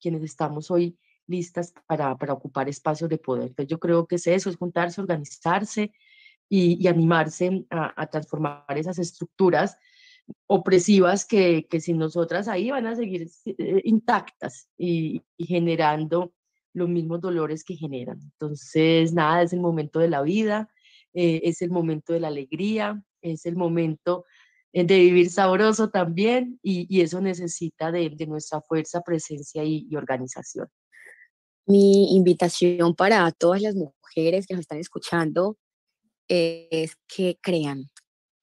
quienes 0.00 0.22
estamos 0.22 0.70
hoy 0.70 0.98
listas 1.26 1.72
para, 1.86 2.16
para 2.16 2.32
ocupar 2.32 2.68
espacios 2.68 3.10
de 3.10 3.18
poder. 3.18 3.48
Entonces, 3.48 3.70
yo 3.70 3.78
creo 3.78 4.06
que 4.06 4.16
es 4.16 4.26
eso, 4.26 4.50
es 4.50 4.56
juntarse, 4.56 5.00
organizarse 5.00 5.92
y, 6.48 6.82
y 6.82 6.86
animarse 6.88 7.66
a, 7.70 8.00
a 8.00 8.06
transformar 8.06 8.64
esas 8.76 8.98
estructuras 8.98 9.76
opresivas 10.46 11.24
que, 11.24 11.66
que 11.68 11.80
sin 11.80 11.98
nosotras 11.98 12.48
ahí 12.48 12.70
van 12.70 12.86
a 12.86 12.96
seguir 12.96 13.28
eh, 13.44 13.80
intactas 13.84 14.68
y, 14.76 15.22
generando 15.38 16.32
los 16.72 16.88
mismos 16.88 17.20
dolores 17.20 17.64
que 17.64 17.74
generan. 17.74 18.20
Entonces, 18.20 19.12
nada, 19.12 19.42
es 19.42 19.52
el 19.52 19.60
momento 19.60 19.98
de 19.98 20.08
la 20.08 20.22
vida, 20.22 20.68
eh, 21.14 21.40
es 21.44 21.62
el 21.62 21.70
momento 21.70 22.12
de 22.12 22.20
la 22.20 22.28
alegría, 22.28 23.02
es 23.22 23.46
el 23.46 23.56
momento 23.56 24.24
eh, 24.72 24.84
de 24.84 24.98
vivir 24.98 25.30
sabroso 25.30 25.88
también 25.90 26.58
y, 26.62 27.00
eso 27.00 27.20
necesita 27.20 27.90
de, 27.90 28.10
nuestra 28.26 28.60
fuerza, 28.60 29.02
presencia 29.02 29.64
y, 29.64 29.86
y, 29.88 29.96
organización. 29.96 30.68
Mi 31.66 32.14
invitación 32.16 32.94
para 32.94 33.30
todas 33.32 33.60
las 33.60 33.74
mujeres 33.74 34.46
que 34.46 34.54
nos 34.54 34.62
están 34.62 34.78
escuchando 34.78 35.58
es 36.28 36.96
que 37.08 37.38
crean, 37.42 37.90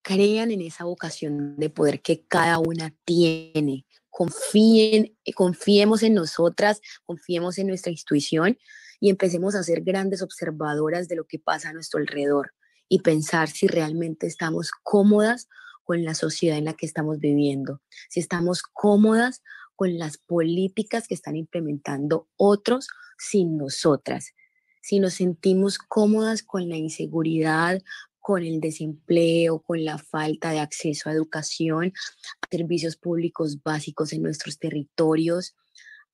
crean 0.01 0.51
en 0.51 0.61
esa 0.61 0.83
vocación 0.83 1.55
de 1.57 1.69
poder 1.69 2.01
que 2.01 2.25
cada 2.27 2.59
una 2.59 2.93
tiene. 3.05 3.85
Confíen, 4.09 5.17
eh, 5.25 5.33
confiemos 5.33 6.03
en 6.03 6.13
nosotras, 6.13 6.81
confiemos 7.05 7.57
en 7.57 7.67
nuestra 7.67 7.91
intuición 7.91 8.57
y 8.99 9.09
empecemos 9.09 9.55
a 9.55 9.63
ser 9.63 9.81
grandes 9.81 10.21
observadoras 10.21 11.07
de 11.07 11.15
lo 11.15 11.25
que 11.25 11.39
pasa 11.39 11.69
a 11.69 11.73
nuestro 11.73 11.99
alrededor 11.99 12.53
y 12.89 12.99
pensar 12.99 13.49
si 13.49 13.67
realmente 13.67 14.27
estamos 14.27 14.71
cómodas 14.83 15.47
con 15.83 16.03
la 16.03 16.13
sociedad 16.13 16.57
en 16.57 16.65
la 16.65 16.73
que 16.73 16.85
estamos 16.85 17.19
viviendo, 17.19 17.81
si 18.09 18.19
estamos 18.19 18.61
cómodas 18.61 19.41
con 19.75 19.97
las 19.97 20.17
políticas 20.17 21.07
que 21.07 21.15
están 21.15 21.35
implementando 21.35 22.27
otros 22.35 22.87
sin 23.17 23.57
nosotras, 23.57 24.33
si 24.81 24.99
nos 24.99 25.13
sentimos 25.13 25.77
cómodas 25.77 26.43
con 26.43 26.67
la 26.67 26.75
inseguridad, 26.75 27.81
con 28.19 28.43
el 28.43 28.59
desempleo, 28.59 29.59
con 29.61 29.83
la 29.83 29.97
falta 29.97 30.51
de 30.51 30.59
acceso 30.59 31.09
a 31.09 31.13
educación, 31.13 31.93
a 32.41 32.47
servicios 32.49 32.95
públicos 32.95 33.61
básicos 33.63 34.13
en 34.13 34.21
nuestros 34.21 34.59
territorios, 34.59 35.55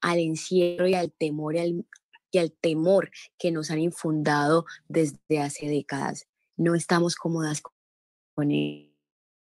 al 0.02 0.20
encierro 0.20 0.88
y 0.88 0.94
al 0.94 1.12
temor 1.12 1.56
y 1.56 1.60
al, 1.60 1.86
y 2.32 2.38
al 2.38 2.52
temor 2.52 3.12
que 3.38 3.52
nos 3.52 3.70
han 3.72 3.80
infundado 3.80 4.66
desde 4.88 5.40
hace 5.40 5.68
décadas. 5.68 6.28
No 6.58 6.76
estamos 6.76 7.16
cómodas 7.16 7.62
con 8.34 8.50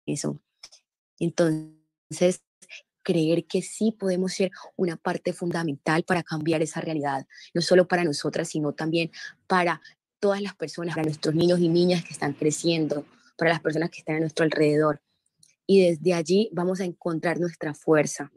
eso. 0.06 0.40
Entonces, 1.18 2.42
creer 3.07 3.46
que 3.46 3.62
sí 3.62 3.92
podemos 3.92 4.32
ser 4.32 4.50
una 4.74 4.96
parte 4.96 5.32
fundamental 5.32 6.02
para 6.02 6.24
cambiar 6.24 6.61
esa 6.61 6.80
realidad, 6.80 7.24
no 7.54 7.62
solo 7.62 7.86
para 7.86 8.02
nosotras, 8.02 8.48
sino 8.48 8.72
también 8.72 9.12
para 9.46 9.80
todas 10.18 10.42
las 10.42 10.57
personas, 10.57 10.96
para 10.96 11.04
nuestros 11.04 11.32
niños 11.32 11.61
y 11.61 11.68
niñas 11.68 12.04
que 12.04 12.12
están 12.12 12.32
creciendo, 12.32 13.07
para 13.38 13.52
las 13.52 13.61
personas 13.61 13.90
que 13.90 14.00
están 14.00 14.16
a 14.16 14.20
nuestro 14.20 14.44
alrededor. 14.44 15.00
Y 15.68 15.88
desde 15.88 16.14
allí 16.14 16.50
vamos 16.52 16.80
a 16.80 16.84
encontrar 16.84 17.38
nuestra 17.38 17.74
fuerza, 17.74 18.32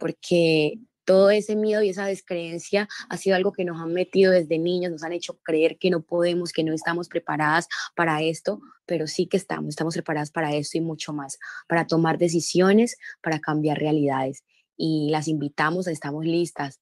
porque 0.00 0.80
todo 1.08 1.30
ese 1.30 1.56
miedo 1.56 1.80
y 1.82 1.88
esa 1.88 2.04
descreencia 2.04 2.86
ha 3.08 3.16
sido 3.16 3.34
algo 3.34 3.50
que 3.50 3.64
nos 3.64 3.80
han 3.80 3.94
metido 3.94 4.30
desde 4.30 4.58
niños, 4.58 4.92
nos 4.92 5.02
han 5.02 5.14
hecho 5.14 5.38
creer 5.42 5.78
que 5.78 5.88
no 5.88 6.02
podemos, 6.02 6.52
que 6.52 6.62
no 6.62 6.74
estamos 6.74 7.08
preparadas 7.08 7.66
para 7.96 8.20
esto, 8.20 8.60
pero 8.84 9.06
sí 9.06 9.24
que 9.24 9.38
estamos, 9.38 9.70
estamos 9.70 9.94
preparadas 9.94 10.30
para 10.30 10.54
esto 10.54 10.76
y 10.76 10.82
mucho 10.82 11.14
más, 11.14 11.38
para 11.66 11.86
tomar 11.86 12.18
decisiones, 12.18 12.98
para 13.22 13.38
cambiar 13.40 13.78
realidades. 13.78 14.44
Y 14.76 15.08
las 15.08 15.28
invitamos, 15.28 15.86
estamos 15.86 16.26
listas, 16.26 16.78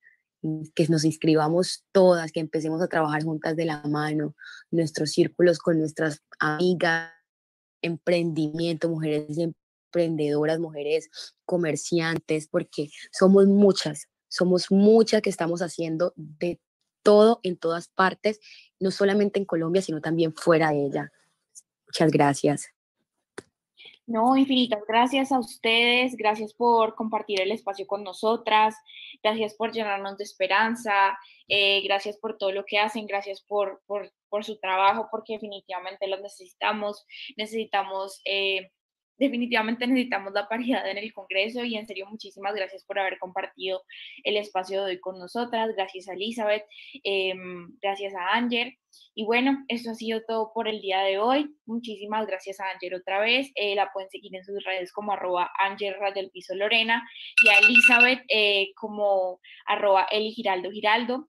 que 0.74 0.89
nos 0.89 1.05
inscribamos 1.05 1.85
todas, 1.93 2.33
que 2.33 2.41
empecemos 2.41 2.83
a 2.83 2.89
trabajar 2.89 3.22
juntas 3.22 3.55
de 3.55 3.66
la 3.66 3.81
mano, 3.83 4.35
nuestros 4.72 5.12
círculos 5.12 5.61
con 5.61 5.79
nuestras 5.79 6.20
amigas, 6.41 7.12
emprendimiento, 7.81 8.89
mujeres 8.89 9.39
emprendedoras, 9.39 10.59
mujeres 10.59 11.11
comerciantes, 11.45 12.49
porque 12.49 12.91
somos 13.12 13.47
muchas, 13.47 14.09
somos 14.29 14.70
muchas 14.70 15.22
que 15.22 15.31
estamos 15.31 15.62
haciendo 15.62 16.12
de 16.16 16.61
todo 17.03 17.41
en 17.43 17.57
todas 17.57 17.89
partes, 17.89 18.41
no 18.81 18.91
solamente 18.91 19.39
en 19.39 19.45
Colombia, 19.45 19.83
sino 19.83 20.01
también 20.01 20.35
fuera 20.35 20.70
de 20.70 20.87
ella. 20.87 21.12
Muchas 21.87 22.11
gracias. 22.11 22.66
No, 24.07 24.37
infinitas 24.37 24.83
gracias 24.87 25.33
a 25.33 25.41
ustedes, 25.41 26.16
gracias 26.16 26.55
por 26.55 26.95
compartir 26.95 27.41
el 27.41 27.51
espacio 27.51 27.89
con 27.89 28.05
nosotras, 28.05 28.77
gracias 29.20 29.55
por 29.55 29.72
llenarnos 29.72 30.16
de 30.16 30.22
esperanza, 30.22 31.18
eh, 31.49 31.81
gracias 31.83 32.16
por 32.16 32.39
todo 32.39 32.53
lo 32.53 32.64
que 32.64 32.79
hacen, 32.79 33.07
gracias 33.07 33.43
por, 33.43 33.83
por, 33.85 34.12
por, 34.29 34.45
su 34.45 34.61
trabajo, 34.61 35.09
porque 35.11 35.33
definitivamente 35.33 36.07
los 36.07 36.20
necesitamos, 36.20 37.05
necesitamos 37.37 38.20
eh, 38.24 38.70
definitivamente 39.19 39.87
necesitamos 39.87 40.33
la 40.33 40.49
paridad 40.49 40.89
en 40.89 40.99
el 40.99 41.12
Congreso 41.12 41.64
y 41.64 41.77
en 41.77 41.87
serio 41.87 42.07
muchísimas 42.07 42.55
gracias 42.55 42.85
por 42.85 42.99
haber 42.99 43.19
compartido 43.19 43.83
el 44.25 44.37
espacio 44.37 44.85
de 44.85 44.93
hoy 44.93 45.01
con 45.01 45.19
nosotras, 45.19 45.71
gracias 45.77 46.09
a 46.09 46.14
Elizabeth, 46.14 46.64
em, 47.05 47.77
gracias 47.81 48.14
a 48.14 48.35
Ángel. 48.35 48.77
Y 49.14 49.25
bueno, 49.25 49.64
eso 49.69 49.91
ha 49.91 49.95
sido 49.95 50.23
todo 50.27 50.53
por 50.55 50.69
el 50.69 50.81
día 50.81 51.01
de 51.01 51.19
hoy, 51.19 51.55
muchísimas 51.67 52.27
gracias 52.27 52.61
a 52.61 52.71
Ángel 52.71 52.95
otra 52.95 53.21
vez, 53.21 53.51
eh, 53.55 53.75
la 53.75 53.93
pueden 53.93 54.11
seguir 54.11 54.35
en 54.35 54.45
sus 54.45 54.62
redes 54.64 54.93
como 54.93 55.12
arroba 55.12 55.51
Ángel 55.59 55.95
del 56.14 56.31
Piso 56.31 56.55
Lorena 56.55 57.07
y 57.45 57.49
a 57.49 57.59
Elizabeth 57.59 58.25
eh, 58.29 58.73
como 58.75 59.41
arroba 59.67 60.07
Eli 60.11 60.33
Giraldo 60.33 60.71
Giraldo. 60.71 61.29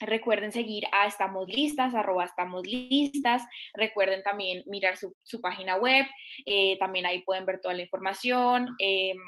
Recuerden 0.00 0.52
seguir 0.52 0.84
a 0.92 1.06
Estamos 1.06 1.48
Listas, 1.48 1.94
arroba 1.94 2.24
Estamos 2.24 2.66
Listas. 2.66 3.42
Recuerden 3.74 4.22
también 4.22 4.62
mirar 4.66 4.96
su, 4.96 5.40
página 5.40 5.76
web. 5.76 6.06
Eh, 6.44 6.76
también 6.78 7.06
ahí 7.06 7.22
pueden 7.22 7.46
ver 7.46 7.60
toda 7.60 7.74
la 7.74 7.82
información. 7.82 8.74
Em, 8.78 9.18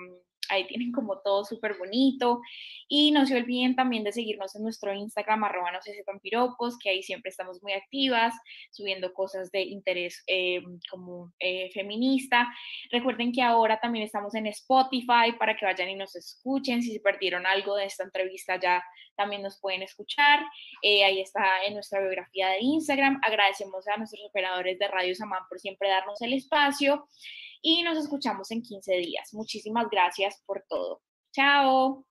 ahí 0.49 0.67
tienen 0.67 0.93
como 0.93 1.19
todo 1.21 1.45
súper 1.45 1.77
bonito. 1.79 2.41
Y 2.89 3.11
no 3.11 3.27
se 3.27 3.37
olviden 3.37 3.77
también 3.77 4.05
de 4.05 4.13
seguirnos 4.13 4.57
en 4.57 4.63
nuestro 4.63 4.95
Instagram, 4.95 5.45
arroba 5.45 5.73
no 5.73 5.81
si 5.83 5.93
piropos, 6.23 6.79
que 6.79 6.91
ahí 6.91 7.03
siempre 7.03 7.31
estamos 7.31 7.63
muy 7.63 7.73
activas, 7.73 8.35
subiendo 8.71 9.13
cosas 9.13 9.51
de 9.51 9.63
interés 9.63 10.23
eh, 10.27 10.63
como 10.91 11.33
eh, 11.39 11.71
feminista. 11.73 12.49
Recuerden 12.91 13.33
que 13.33 13.43
ahora 13.43 13.79
también 13.79 14.05
estamos 14.05 14.35
en 14.35 14.47
Spotify 14.47 15.33
para 15.39 15.57
que 15.57 15.67
vayan 15.67 15.91
y 15.91 15.95
nos 15.95 16.17
escuchen. 16.17 16.83
Si 16.83 16.93
se 16.93 17.01
perdieron 17.01 17.47
algo 17.47 17.77
de 17.77 17.85
esta 17.85 18.05
entrevista 18.05 18.59
ya 18.59 18.83
también 19.17 19.43
nos 19.43 19.59
pueden 19.61 19.83
escuchar. 19.83 20.41
Eh, 20.83 21.05
ahí 21.05 21.21
está 21.21 21.65
en 21.67 21.75
nuestra 21.75 22.01
biografía 22.01 22.49
de 22.51 22.61
Instagram. 22.61 23.21
Agradecemos 23.27 23.87
a 23.89 23.97
nuestros 23.97 24.23
operadores 24.25 24.79
de 24.79 24.89
Radio 24.89 25.15
Samán 25.15 25.43
por 25.49 25.59
siempre 25.59 25.89
darnos 25.89 26.23
el 26.23 26.33
espacio 26.33 27.07
y 27.63 27.83
nos 27.83 27.99
escuchamos 27.99 28.51
en 28.51 28.63
15 28.63 28.93
días. 28.97 29.29
Muchísimas 29.33 29.89
gracias 29.91 30.43
por 30.47 30.65
todo. 30.69 31.03
Chao. 31.33 32.05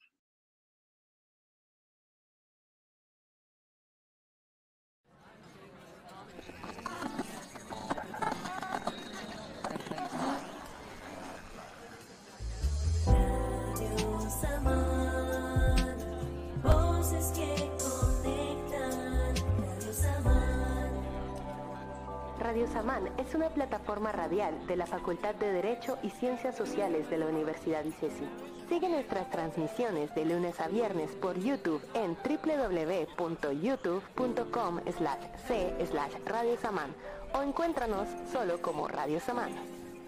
Radio 22.58 22.74
Samán 22.74 23.03
es 23.20 23.36
una 23.36 23.49
plataforma 23.49 24.12
radial 24.12 24.66
de 24.66 24.76
la 24.76 24.88
Facultad 24.88 25.36
de 25.36 25.53
Derecho 25.53 25.99
y 26.01 26.10
Ciencias 26.10 26.58
Sociales 26.58 27.08
de 27.08 27.20
la 27.20 27.28
Universidad 27.28 27.86
ICESI. 27.86 28.28
Sigue 28.68 28.89
nuestras 28.89 29.30
transmisiones 29.30 30.16
de 30.16 30.26
lunes 30.26 30.60
a 30.60 30.68
viernes 30.68 31.12
por 31.12 31.38
YouTube 31.38 31.84
en 31.93 32.18
www.youtube.com 32.18 34.80
c 35.47 35.72
Radio 36.26 36.58
Samán 36.58 36.95
o 37.36 37.43
encuéntranos 37.43 38.08
solo 38.32 38.60
como 38.60 38.88
Radio 38.88 39.20
Samán. 39.20 39.51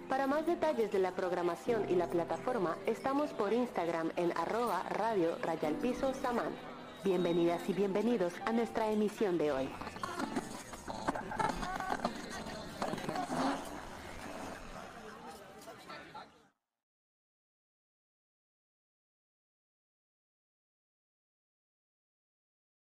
Para 0.10 0.26
más 0.26 0.48
detalles 0.48 0.92
de 0.92 0.98
la 0.98 1.12
programación 1.12 1.86
y 1.88 1.94
la 1.94 2.08
plataforma, 2.08 2.78
estamos 2.88 3.30
por 3.30 3.54
Instagram 3.54 4.12
en 4.16 4.36
arroba 4.36 4.82
radio 4.90 5.38
rayalpiso 5.44 6.16
Samán. 6.16 6.50
Bienvenidas 7.04 7.70
y 7.70 7.74
bienvenidos 7.74 8.34
a 8.48 8.54
nuestra 8.54 8.90
emisión 8.90 9.38
de 9.38 9.52
hoy. 9.52 9.70